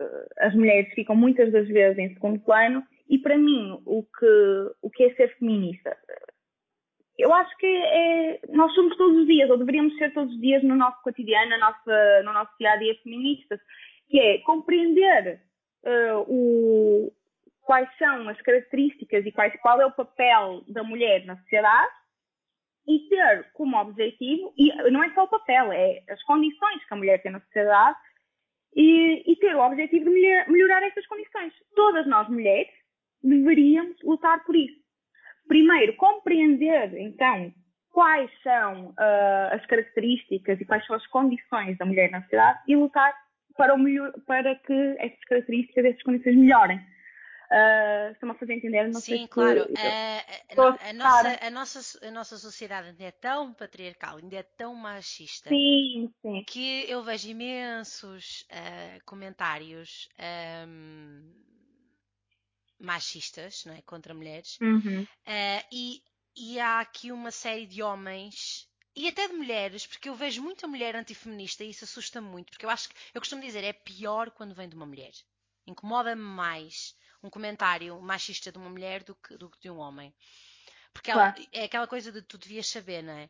[0.00, 4.74] uh, as mulheres ficam muitas das vezes em segundo plano e para mim o que,
[4.82, 5.96] o que é ser feminista?
[7.18, 10.62] Eu acho que é, nós somos todos os dias, ou deveríamos ser todos os dias
[10.62, 13.58] no nosso cotidiano, na nossa, no nosso dia a dia feministas,
[14.08, 15.40] que é compreender
[15.84, 17.12] uh, o,
[17.62, 21.92] quais são as características e quais, qual é o papel da mulher na sociedade
[22.86, 26.96] e ter como objetivo, e não é só o papel, é as condições que a
[26.96, 27.98] mulher tem na sociedade
[28.74, 31.52] e, e ter o objetivo de melhor, melhorar essas condições.
[31.74, 32.72] Todas nós mulheres
[33.22, 34.78] deveríamos lutar por isso.
[35.48, 37.52] Primeiro, compreender então
[37.90, 42.76] quais são uh, as características e quais são as condições da mulher na sociedade e
[42.76, 43.14] lutar
[43.56, 46.78] para, melhor, para que essas características, essas condições melhorem.
[47.50, 48.88] Uh, Estão-me a fazer entender?
[48.88, 49.66] Não Sim, claro.
[49.66, 54.36] Que, uh, a, a, nossa, a, nossa, a nossa sociedade ainda é tão patriarcal, ainda
[54.36, 56.44] é tão machista sim, sim.
[56.44, 60.08] que eu vejo imensos uh, comentários
[60.66, 61.32] um,
[62.80, 63.82] machistas não é?
[63.82, 65.06] contra mulheres uhum.
[65.72, 66.02] e,
[66.36, 70.66] e há aqui uma série de homens e até de mulheres, porque eu vejo muita
[70.66, 74.30] mulher antifeminista e isso assusta muito, porque eu acho que, eu costumo dizer, é pior
[74.30, 75.12] quando vem de uma mulher.
[75.66, 80.14] Incomoda-me mais um comentário machista de uma mulher do que, do que de um homem.
[80.92, 81.48] Porque ela, claro.
[81.52, 83.28] é aquela coisa de tu devias saber, não é?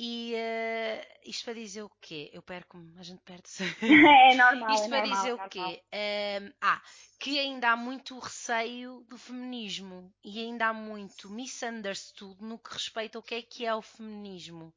[0.00, 2.30] E uh, isto para dizer o quê?
[2.32, 3.64] Eu perco-me, a gente perde-se.
[4.30, 4.74] É normal.
[4.74, 5.82] isto é para normal, dizer o quê?
[5.92, 6.80] Uh, ah,
[7.18, 13.18] que ainda há muito receio do feminismo e ainda há muito misunderstood no que respeita
[13.18, 14.72] ao que é que é o feminismo.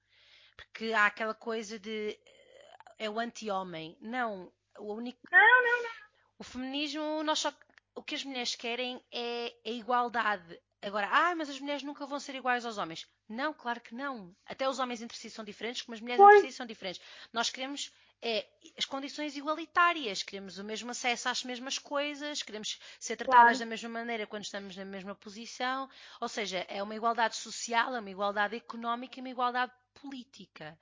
[0.58, 2.20] Porque há aquela coisa de
[3.02, 3.98] é o anti-homem.
[4.00, 5.20] Não, o único.
[5.32, 5.90] Não, não, não.
[6.38, 7.54] O feminismo, nós só
[7.96, 10.60] o que as mulheres querem é a igualdade.
[10.82, 13.08] Agora, ah, mas as mulheres nunca vão ser iguais aos homens.
[13.30, 14.36] Não, claro que não.
[14.46, 16.38] Até os homens entre si são diferentes, como as mulheres pois.
[16.38, 17.02] entre si são diferentes.
[17.32, 18.46] Nós queremos é,
[18.78, 23.60] as condições igualitárias, queremos o mesmo acesso às mesmas coisas, queremos ser tratadas claro.
[23.60, 25.88] da mesma maneira quando estamos na mesma posição.
[26.20, 29.72] Ou seja, é uma igualdade social, é uma igualdade económica e uma igualdade
[30.02, 30.78] política.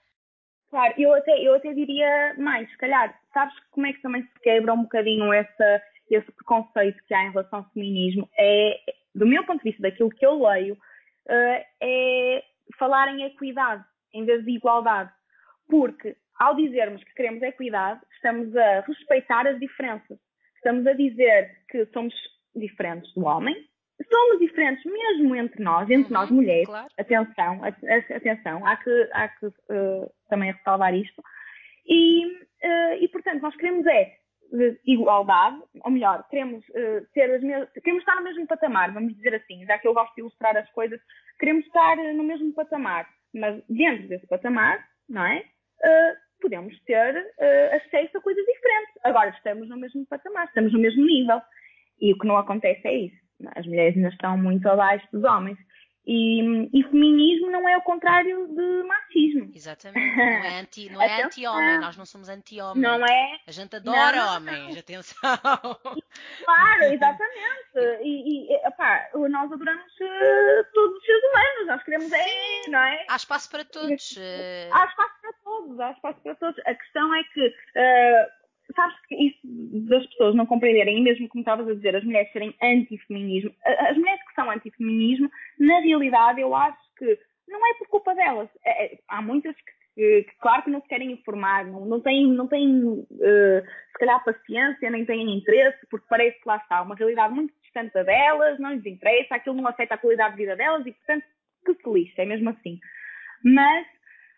[0.70, 4.40] Claro, eu até, eu até diria mais, se calhar, sabes como é que também se
[4.42, 5.82] quebra um bocadinho essa
[6.16, 8.80] esse preconceito que há em relação ao feminismo é,
[9.14, 12.44] do meu ponto de vista, daquilo que eu leio, uh, é
[12.78, 13.84] falar em equidade
[14.14, 15.12] em vez de igualdade.
[15.68, 20.18] Porque ao dizermos que queremos equidade, estamos a respeitar as diferenças.
[20.56, 22.14] Estamos a dizer que somos
[22.56, 23.56] diferentes do homem,
[24.10, 26.66] somos diferentes mesmo entre nós, entre uhum, nós mulheres.
[26.66, 26.88] Claro.
[26.98, 27.62] Atenção,
[28.16, 31.22] atenção, há que, há que uh, também ressalvar isto.
[31.86, 34.16] E, uh, e, portanto, nós queremos é
[34.52, 39.16] de igualdade, ou melhor, queremos, uh, ter as mesmas, queremos estar no mesmo patamar, vamos
[39.16, 41.00] dizer assim, já que eu gosto de ilustrar as coisas,
[41.40, 45.40] queremos estar no mesmo patamar, mas dentro desse patamar, não é?
[45.40, 48.94] Uh, podemos ter uh, acesso a coisas diferentes.
[49.04, 51.42] Agora estamos no mesmo patamar, estamos no mesmo nível.
[52.02, 53.18] E o que não acontece é isso.
[53.56, 55.58] As mulheres ainda estão muito abaixo dos homens.
[56.12, 56.42] E,
[56.74, 59.52] e, feminismo não é o contrário de machismo.
[59.54, 60.10] Exatamente.
[60.18, 60.92] Não é anti-homem.
[60.92, 62.82] Não é anti nós não somos anti-homem.
[62.82, 63.40] Não é.
[63.46, 64.80] A gente adora não, homens, não.
[64.80, 65.20] atenção.
[66.44, 68.02] Claro, exatamente.
[68.02, 71.68] E, e opá, nós adoramos uh, todos os seres humanos.
[71.68, 73.06] Nós queremos é, não é?
[73.08, 74.16] Há espaço para todos.
[74.18, 74.70] Eh.
[74.72, 76.60] Há espaço para todos, há espaço para todos.
[76.66, 77.48] A questão é que.
[77.48, 78.39] Uh,
[78.74, 79.40] sabes que isso
[79.88, 83.98] das pessoas não compreenderem, e mesmo como estavas a dizer, as mulheres serem anti-feminismo, as
[83.98, 87.18] mulheres que são anti-feminismo, na realidade eu acho que
[87.48, 88.50] não é por culpa delas.
[88.64, 92.00] É, é, há muitas que que, que, claro que não se querem informar, não, não
[92.00, 93.06] têm, não têm uh,
[93.92, 97.92] se calhar paciência, nem têm interesse, porque parece que lá está uma realidade muito distante
[98.06, 101.26] delas, não lhes interessa, aquilo não afeta a qualidade de vida delas e, portanto,
[101.66, 102.80] que se lixa, é mesmo assim.
[103.44, 103.86] Mas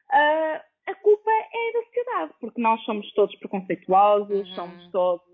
[0.10, 4.56] uh, a culpa é da sociedade, porque nós somos todos preconceituosos, uhum.
[4.56, 5.26] somos todos,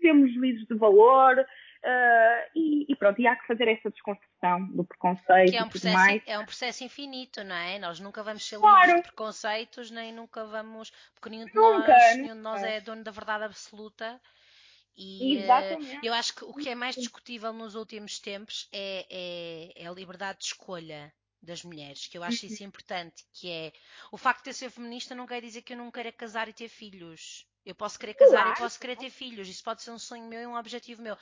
[0.00, 1.44] temos juízos de valor,
[1.82, 5.50] Uh, e, e, pronto, e há que fazer essa desconstrução do preconceito.
[5.50, 7.78] Que é um, processo, é um processo infinito, não é?
[7.78, 8.80] Nós nunca vamos ser claro.
[8.80, 10.92] livres de preconceitos, nem nunca vamos.
[11.14, 14.20] Porque nenhum de, nunca, nós, nenhum de nós é dono da verdade absoluta.
[14.94, 19.84] E uh, eu acho que o que é mais discutível nos últimos tempos é, é,
[19.84, 21.10] é a liberdade de escolha
[21.42, 22.68] das mulheres, que eu acho isso uhum.
[22.68, 23.72] importante, que é
[24.12, 26.52] o facto de eu ser feminista não quer dizer que eu não queira casar e
[26.52, 27.46] ter filhos.
[27.64, 28.52] Eu posso querer casar claro.
[28.52, 29.48] e posso querer ter filhos.
[29.48, 31.16] Isso pode ser um sonho meu e um objetivo meu.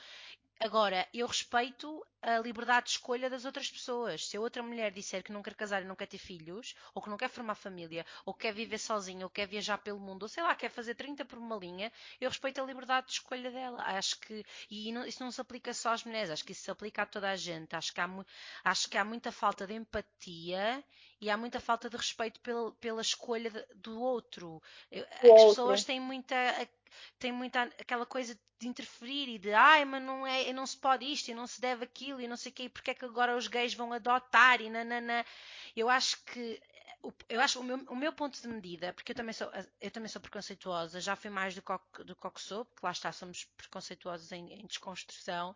[0.61, 4.27] Agora, eu respeito a liberdade de escolha das outras pessoas.
[4.27, 7.01] Se a outra mulher disser que não quer casar e não quer ter filhos, ou
[7.01, 10.23] que não quer formar família, ou que quer viver sozinha, ou quer viajar pelo mundo,
[10.23, 13.49] ou sei lá, quer fazer 30 por uma linha, eu respeito a liberdade de escolha
[13.49, 13.81] dela.
[13.83, 17.03] Acho que, e isso não se aplica só às mulheres, acho que isso se aplica
[17.03, 17.75] a toda a gente.
[17.75, 18.09] Acho que há,
[18.65, 20.83] acho que há muita falta de empatia
[21.21, 24.61] e há muita falta de respeito pela, pela escolha de, do outro.
[24.91, 26.35] As pessoas têm muita
[27.19, 31.05] tem muita aquela coisa de interferir e de ai, mas não é, não se pode
[31.05, 33.05] isto e não se deve aquilo e não sei o quê, e porque é que
[33.05, 35.25] agora os gays vão adotar e nanana.
[35.75, 36.61] Eu acho que
[37.29, 39.49] eu acho o meu, o meu ponto de medida, porque eu também sou,
[39.79, 43.11] eu também sou preconceituosa, já fui mais do que, do que sou, porque lá está,
[43.11, 45.55] somos preconceituosos em, em desconstrução.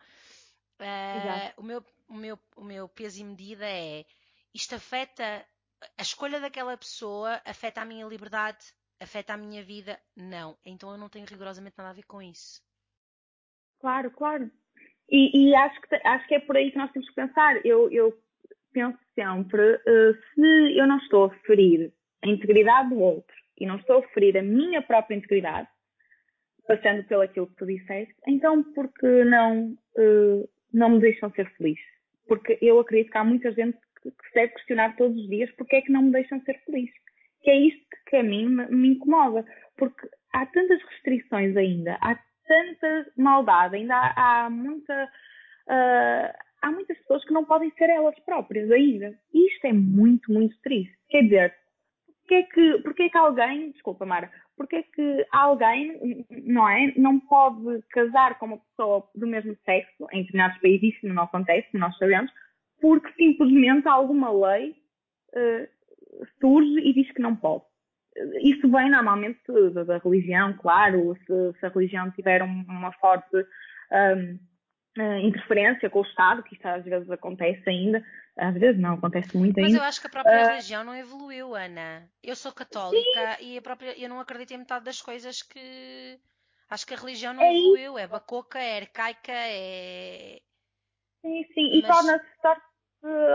[0.80, 4.05] Uh, o, meu, o, meu, o meu peso e medida é
[4.53, 5.45] isto afeta
[5.97, 8.73] a escolha daquela pessoa afeta a minha liberdade
[9.03, 9.99] afeta a minha vida?
[10.15, 10.57] Não.
[10.65, 12.61] Então eu não tenho rigorosamente nada a ver com isso.
[13.79, 14.49] Claro, claro.
[15.09, 17.65] E, e acho, que, acho que é por aí que nós temos que pensar.
[17.65, 18.17] Eu, eu
[18.71, 23.75] penso sempre, uh, se eu não estou a ferir a integridade do outro e não
[23.75, 25.67] estou a ferir a minha própria integridade,
[26.65, 31.51] passando pelo aquilo que tu disseste, então por que não, uh, não me deixam ser
[31.57, 31.79] feliz?
[32.25, 33.77] Porque eu acredito que há muita gente
[34.11, 36.89] que, se deve questionar todos os dias porque é que não me deixam ser feliz
[37.43, 39.45] que é isto que a mim me, me incomoda,
[39.77, 45.09] porque há tantas restrições ainda, há tanta maldade, ainda há, há muita.
[45.67, 49.13] Uh, há muitas pessoas que não podem ser elas próprias ainda.
[49.33, 50.95] E isto é muito, muito triste.
[51.09, 51.53] Quer dizer,
[52.21, 56.93] porque é que, porque é que alguém, desculpa Mara, porque é que alguém, não é,
[56.95, 61.67] não pode casar com uma pessoa do mesmo sexo, em determinados países isso não acontece,
[61.73, 62.31] nós sabemos,
[62.84, 64.75] porque simplesmente alguma lei
[65.34, 67.63] uh, surge e diz que não pode.
[68.41, 69.39] Isso vem normalmente
[69.73, 74.38] da, da religião, claro, se, se, a religião tiver uma forte um,
[74.99, 78.05] eh, interferência com o Estado, que isso às vezes acontece ainda,
[78.38, 79.71] às vezes não, acontece muito ainda.
[79.71, 82.07] Mas eu acho que a própria uh, religião não evoluiu, Ana.
[82.21, 83.53] Eu sou católica sim.
[83.53, 86.19] e a própria, eu não acredito em metade das coisas que.
[86.69, 87.97] Acho que a religião não é evoluiu, isso.
[87.99, 90.39] é bacoca, é arcaica, é.
[91.21, 91.79] Sim, sim, Mas...
[91.79, 92.25] e torna-se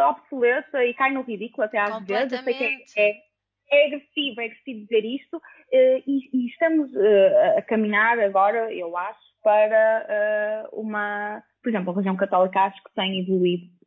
[0.08, 2.32] obsoleta e cai no ridículo até às vezes.
[2.32, 3.28] Eu sei que é, é,
[3.70, 5.42] é agressivo, é agressivo dizer isto
[5.72, 11.90] eh, e, e estamos eh, a caminhar agora, eu acho, para eh, uma, por exemplo,
[11.90, 13.78] a religião católica acho que tem evoluído.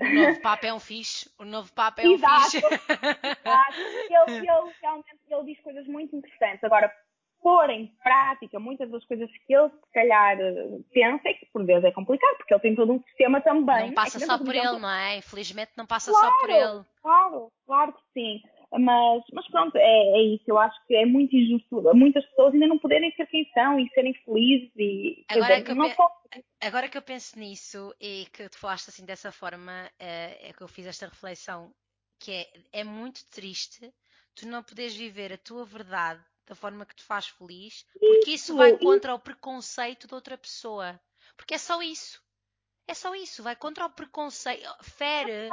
[0.00, 1.30] O novo Papa é um fixe.
[1.38, 2.58] O novo Papa é um exato, fixe.
[2.58, 3.80] Exato.
[4.28, 6.62] Ele, ele, realmente ele diz coisas muito interessantes.
[6.64, 6.92] Agora,
[7.42, 10.36] pôr em prática muitas das coisas que ele se calhar
[10.92, 13.88] pensa, e que por vezes é complicado, porque ele tem todo um sistema também.
[13.88, 15.18] Não passa é só por ele, não é?
[15.18, 16.84] Infelizmente não passa claro, só por ele.
[17.02, 18.42] Claro, claro que sim.
[18.72, 20.44] Mas, mas pronto, é, é, isso.
[20.46, 23.88] Eu acho que é muito injusto muitas pessoas ainda não poderem ser quem são e
[23.90, 26.10] serem felizes e agora, dizer, que não só...
[26.60, 30.62] agora que eu penso nisso e que tu falaste assim dessa forma, é, é que
[30.62, 31.72] eu fiz esta reflexão,
[32.18, 33.92] que é, é muito triste
[34.34, 38.52] tu não poderes viver a tua verdade da forma que te faz feliz, porque isso,
[38.52, 40.98] isso vai contra o preconceito de outra pessoa.
[41.36, 42.22] Porque é só isso.
[42.88, 45.48] É só isso, vai contra o preconceito, fere.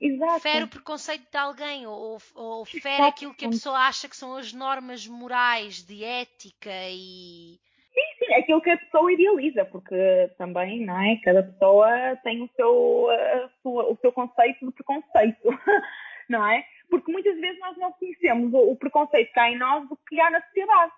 [0.00, 0.40] Exato.
[0.40, 4.36] Fere o preconceito de alguém, ou, ou fere aquilo que a pessoa acha que são
[4.36, 7.58] as normas morais de ética e.
[7.94, 11.16] Sim, sim, aquilo que a pessoa idealiza, porque também, não é?
[11.22, 11.88] Cada pessoa
[12.24, 13.06] tem o seu,
[13.62, 15.48] sua, o seu conceito de preconceito,
[16.28, 16.64] não é?
[16.92, 20.20] Porque muitas vezes nós não conhecemos o, o preconceito que há em nós do que
[20.20, 20.92] há na sociedade.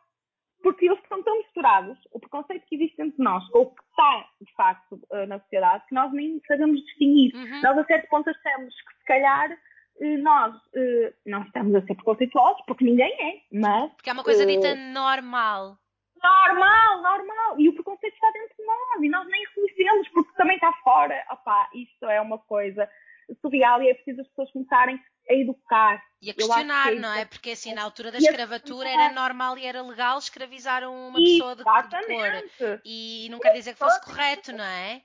[0.60, 4.52] Porque eles estão tão misturados, o preconceito que existe entre nós, ou que está, de
[4.54, 7.32] facto, eh, na sociedade, que nós nem sabemos distinguir.
[7.36, 7.60] Uhum.
[7.62, 9.52] Nós, a certo ponto, achamos que, se calhar,
[10.00, 13.92] eh, nós eh, não estamos a ser preconceituosos, porque ninguém é, mas...
[13.92, 15.78] Porque é uma coisa dita normal.
[16.20, 17.60] Normal, normal.
[17.60, 21.24] E o preconceito está dentro de nós, e nós nem reconhecemos, porque também está fora.
[21.30, 22.90] Opá, isto é uma coisa
[23.40, 26.02] surreal e é preciso as pessoas começarem a educar.
[26.20, 27.24] E a questionar, é não é?
[27.24, 31.64] Porque assim, na altura da escravatura era normal e era legal escravizar uma pessoa de,
[31.64, 32.80] de cor.
[32.84, 35.02] E não quer dizer que fosse correto, não é?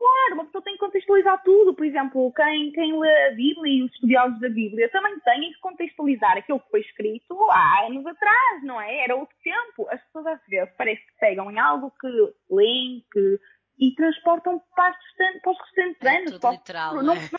[0.00, 1.74] Claro, uma pessoa tem que contextualizar tudo.
[1.74, 5.60] Por exemplo, quem, quem lê a Bíblia e os estudiosos da Bíblia também têm que
[5.60, 9.04] contextualizar aquilo que foi escrito há anos atrás, não é?
[9.04, 9.86] Era outro tempo.
[9.90, 12.08] As pessoas às vezes parece que pegam em algo que
[12.50, 13.38] leem que,
[13.80, 14.94] e transportam para,
[15.42, 16.32] para os restantes é anos.
[16.32, 17.30] Tudo literal, não, não, é?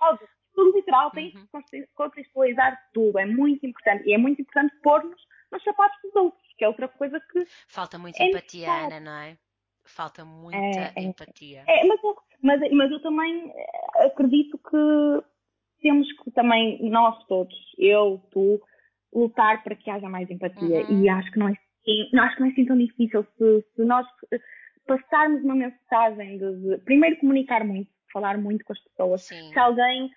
[0.00, 0.18] não
[0.54, 1.62] tudo literal, tem uhum.
[1.70, 3.18] que contextualizar tudo.
[3.18, 4.08] É muito importante.
[4.08, 5.20] E é muito importante pôr-nos
[5.52, 7.46] nos sapatos dos outros, que é outra coisa que.
[7.68, 9.38] Falta muita é empatia, Ana, não é?
[9.84, 11.64] Falta muita é, é, empatia.
[11.66, 12.00] É, mas,
[12.42, 15.24] mas, mas eu também eh, acredito que
[15.80, 18.60] temos que também, nós todos, eu, tu,
[19.14, 20.84] lutar para que haja mais empatia.
[20.84, 21.04] Uhum.
[21.04, 23.84] E acho que não é assim, acho que não é assim tão difícil se, se
[23.84, 24.40] nós eh,
[24.88, 29.22] passarmos uma mensagem de, de, primeiro comunicar muito, falar muito com as pessoas.
[29.22, 29.52] Sim.
[29.52, 30.10] Se alguém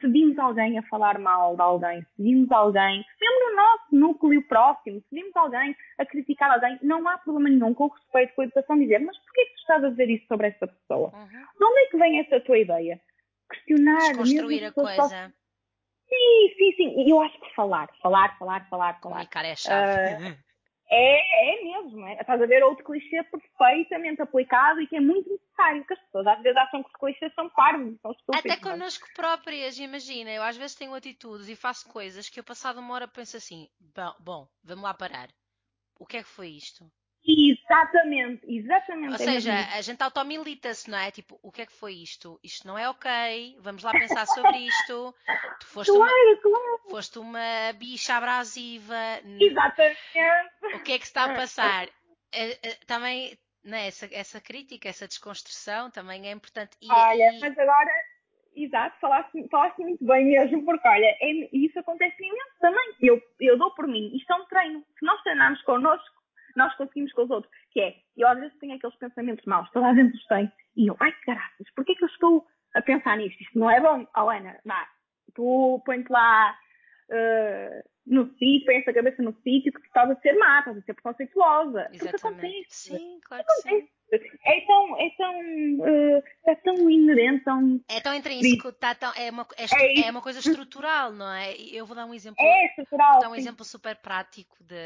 [0.00, 4.46] se vimos alguém a falar mal de alguém, se vimos alguém, mesmo no nosso núcleo
[4.48, 8.42] próximo, se vimos alguém a criticar alguém, não há problema nenhum com o respeito, com
[8.42, 11.12] a educação, dizer, mas porquê que tu estás a dizer isso sobre essa pessoa?
[11.14, 11.28] Uhum.
[11.28, 13.00] De onde é que vem essa tua ideia?
[13.48, 13.98] Questionar.
[13.98, 15.32] Desconstruir a coisa.
[16.08, 17.04] Sim, sim, sim.
[17.04, 19.00] E eu acho que falar, falar, falar, falar, falar.
[19.00, 20.32] Comunicar é a chave.
[20.32, 20.36] Uh,
[20.88, 22.20] É, é mesmo, é.
[22.20, 26.26] Estás a ver outro clichê perfeitamente aplicado e que é muito necessário, que as pessoas
[26.26, 28.52] às vezes acham que os clichês são parvos, são estúpidos.
[28.52, 32.78] Até connosco próprias, imagina, eu às vezes tenho atitudes e faço coisas que eu passado
[32.78, 35.28] uma hora penso assim, bom, bom vamos lá parar.
[35.98, 36.88] O que é que foi isto?
[37.26, 39.08] Exatamente, exatamente.
[39.08, 41.10] Ou é seja, a gente automilita-se, não é?
[41.10, 42.38] Tipo, o que é que foi isto?
[42.42, 45.12] Isto não é ok, vamos lá pensar sobre isto.
[45.58, 46.82] Tu foste, claro, uma, claro.
[46.88, 49.20] foste uma bicha abrasiva.
[49.40, 49.98] Exatamente.
[50.74, 51.88] O que é que se está a passar?
[52.34, 53.86] Eh, eh, também, não é?
[53.86, 56.76] essa, essa crítica, essa desconstrução também é importante.
[56.82, 57.38] E, olha, e...
[57.38, 57.90] mas agora,
[58.54, 62.94] exato, falaste, falaste muito bem mesmo, porque olha, é, isso acontece imenso também.
[63.00, 64.84] Eu, eu dou por mim, isto é um treino.
[64.98, 66.16] Se nós treinarmos connosco,
[66.56, 67.52] nós conseguimos com os outros.
[67.70, 70.88] Que é, eu às vezes tenho aqueles pensamentos maus, toda a gente os tem, e
[70.88, 73.40] eu, ai caraças, porquê que eu estou a pensar nisto?
[73.42, 74.06] Isto não é bom.
[74.16, 74.88] Oh Ana, vá,
[75.34, 76.56] tu põe-te lá
[77.10, 80.76] uh, no sítio, põe essa cabeça no sítio que tu estás a ser má, estás
[80.76, 81.88] a ser preconceituosa.
[81.92, 82.66] Exatamente.
[82.68, 83.88] Sim, claro que sim.
[84.44, 85.40] É tão, é tão,
[85.80, 87.80] uh, é tão inerente, tão...
[87.88, 91.56] É tão intrínseco, tá tão, é, uma, é, é, é, uma coisa estrutural, não é?
[91.56, 92.40] Eu vou dar um exemplo.
[92.40, 93.18] É estrutural.
[93.18, 93.40] Dar um sim.
[93.40, 94.76] exemplo super prático de,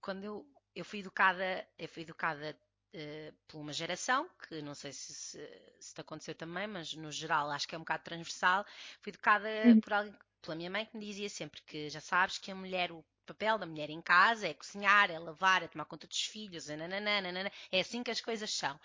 [0.00, 2.56] quando eu, eu fui educada, eu fui educada
[2.94, 7.10] uh, por uma geração, que não sei se, se, se te aconteceu também, mas no
[7.10, 8.64] geral acho que é um bocado transversal,
[9.00, 9.80] fui educada uhum.
[9.80, 12.90] por alguém, pela minha mãe que me dizia sempre que já sabes que a mulher,
[12.92, 16.68] o papel da mulher em casa é cozinhar, é lavar, é tomar conta dos filhos,
[16.68, 18.78] é, nananana, é assim que as coisas são.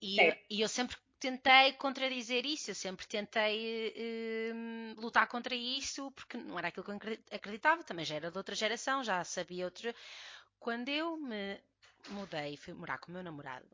[0.00, 0.44] E, é.
[0.50, 6.58] e eu sempre tentei contradizer isso, eu sempre tentei uh, lutar contra isso, porque não
[6.58, 9.94] era aquilo que eu acreditava, também já era de outra geração, já sabia outra.
[10.58, 11.60] Quando eu me
[12.10, 13.66] mudei e fui morar com o meu namorado,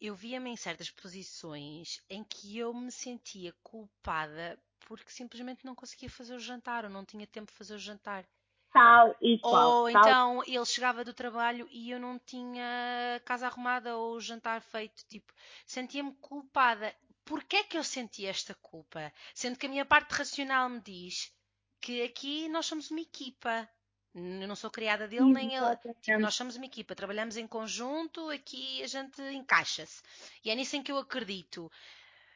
[0.00, 6.08] eu via-me em certas posições em que eu me sentia culpada porque simplesmente não conseguia
[6.08, 8.24] fazer o jantar ou não tinha tempo de fazer o jantar.
[8.72, 9.82] Tal e qual.
[9.82, 15.04] Ou então ele chegava do trabalho e eu não tinha casa arrumada ou jantar feito.
[15.06, 15.32] Tipo,
[15.66, 16.94] sentia-me culpada.
[17.24, 19.12] Porquê é que eu sentia esta culpa?
[19.34, 21.32] Sendo que a minha parte racional me diz
[21.80, 23.68] que aqui nós somos uma equipa.
[24.14, 25.76] Eu não sou criada dele, nem ele.
[26.00, 30.02] Tipo, nós somos uma equipa, trabalhamos em conjunto, aqui a gente encaixa-se.
[30.44, 31.70] E é nisso em que eu acredito.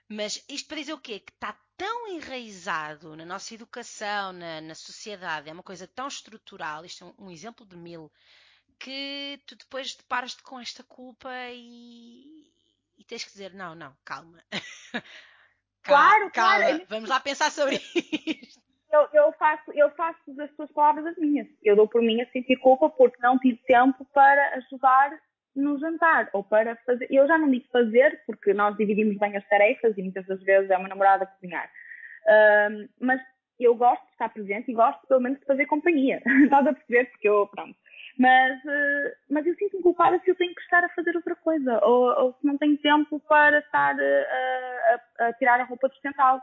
[0.09, 1.19] Mas isto para dizer o quê?
[1.21, 6.85] Que está tão enraizado na nossa educação, na, na, sociedade, é uma coisa tão estrutural,
[6.85, 8.09] isto é um, um exemplo de mil,
[8.79, 12.53] que tu depois deparas-te com esta culpa e,
[12.97, 14.41] e, tens que dizer, não, não, calma.
[15.83, 16.87] calma, claro, calma, claro.
[16.89, 18.63] vamos lá pensar sobre isto.
[18.93, 21.49] Eu, eu, faço, eu faço das tuas palavras as minhas.
[21.63, 25.19] Eu dou por mim a sentir culpa porque não tive tempo para ajudar
[25.55, 27.07] no jantar ou para fazer.
[27.11, 30.71] Eu já não digo fazer, porque nós dividimos bem as tarefas e muitas das vezes
[30.71, 31.71] é uma namorada a cozinhar.
[32.71, 33.21] Um, mas
[33.59, 36.23] eu gosto de estar presente e gosto pelo menos de fazer companhia.
[36.45, 37.07] Estás a perceber?
[37.11, 37.77] Porque eu, pronto.
[38.19, 41.85] Mas, uh, mas eu sinto-me culpada se eu tenho que estar a fazer outra coisa
[41.85, 45.97] ou, ou se não tenho tempo para estar uh, a, a, tirar a roupa do
[45.97, 46.41] central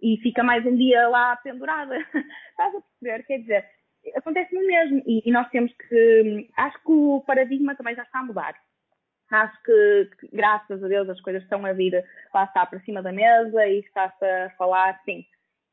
[0.00, 1.96] e fica mais um dia lá pendurada.
[2.50, 3.24] Estás a perceber?
[3.24, 3.66] Quer dizer,
[4.16, 5.02] acontece no mesmo.
[5.06, 6.48] E, e, nós temos que.
[6.56, 8.54] Acho que o paradigma também já está a mudar.
[9.30, 13.02] Acho que, que graças a Deus, as coisas estão a vir lá está para cima
[13.02, 15.24] da mesa e está-se a falar, sim.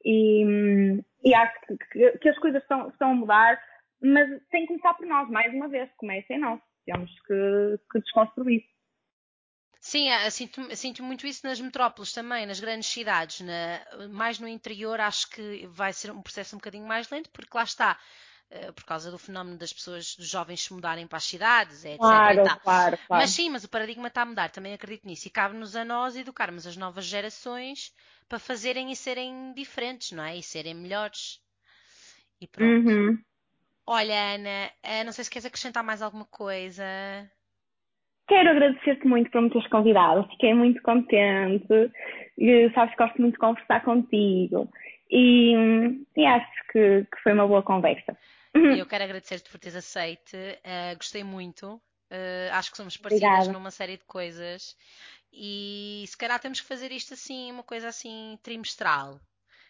[0.05, 1.53] E, e acho
[1.91, 3.61] que, que, as coisas estão, estão a mudar,
[4.01, 5.89] mas tem que começar por nós, mais uma vez.
[5.97, 6.61] Comecem nós.
[6.85, 8.63] Temos que, que desconstruir.
[9.79, 13.39] Sim, é, sinto, sinto muito isso nas metrópoles também, nas grandes cidades.
[13.39, 17.57] Na, mais no interior acho que vai ser um processo um bocadinho mais lento, porque
[17.57, 17.97] lá está,
[18.51, 21.97] uh, por causa do fenómeno das pessoas, dos jovens se mudarem para as cidades, etc.
[21.97, 22.97] Claro, claro, claro.
[23.09, 25.27] Mas sim, mas o paradigma está a mudar, também acredito nisso.
[25.27, 27.93] E cabe-nos a nós educarmos as novas gerações
[28.27, 30.35] para fazerem e serem diferentes, não é?
[30.35, 31.41] E serem melhores.
[32.41, 32.89] E pronto.
[32.89, 33.23] Uhum.
[33.85, 36.83] Olha, Ana, uh, não sei se queres acrescentar mais alguma coisa.
[38.29, 40.27] Quero agradecer-te muito por me teres convidado.
[40.29, 41.91] Fiquei muito contente.
[42.37, 44.71] E, sabes que gosto muito de conversar contigo.
[45.09, 45.53] E,
[46.15, 48.15] e acho que, que, foi uma boa conversa.
[48.53, 50.35] Eu quero agradecer-te por teres aceito.
[50.37, 51.81] Uh, gostei muito.
[52.11, 53.51] Uh, acho que somos parecidas Obrigada.
[53.51, 54.77] numa série de coisas.
[55.33, 59.19] E se calhar temos que fazer isto assim, uma coisa assim trimestral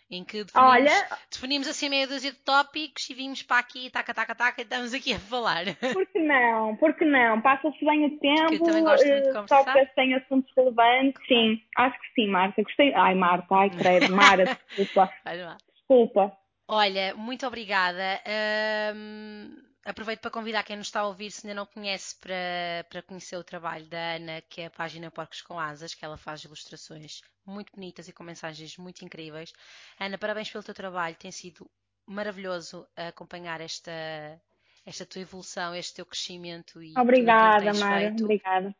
[0.10, 4.14] em que definimos, Olha, definimos assim meia dúzia de tópicos e vimos para aqui, taca,
[4.14, 5.66] taca, taca, e estamos aqui a falar.
[5.94, 6.76] Por que não?
[6.78, 7.40] Por que não?
[7.42, 10.24] Passa-se bem o tempo, Porque eu também gosto muito de eh, conversar.
[10.24, 12.94] assuntos relevantes, sim, acho que sim, Marta, gostei.
[12.96, 15.14] Ai, Marta, ai, credo, Mara, desculpa.
[15.76, 16.38] Desculpa.
[16.68, 18.22] Olha, muito obrigada.
[18.96, 23.02] Um Aproveito para convidar quem nos está a ouvir, se ainda não conhece, para, para
[23.02, 26.44] conhecer o trabalho da Ana, que é a página Porcos com Asas, que ela faz
[26.44, 29.54] ilustrações muito bonitas e com mensagens muito incríveis.
[30.00, 31.70] Ana, parabéns pelo teu trabalho, tem sido
[32.06, 33.92] maravilhoso acompanhar esta,
[34.86, 38.76] esta tua evolução, este teu crescimento e Obrigada, Mara, obrigada.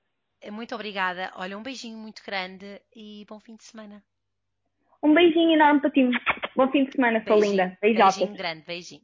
[0.52, 1.32] Muito obrigada.
[1.36, 4.04] Olha, um beijinho muito grande e bom fim de semana.
[5.02, 6.10] Um beijinho enorme para ti.
[6.56, 7.78] Bom fim de semana, sua linda.
[7.82, 9.02] Beijinho grande, beijinho.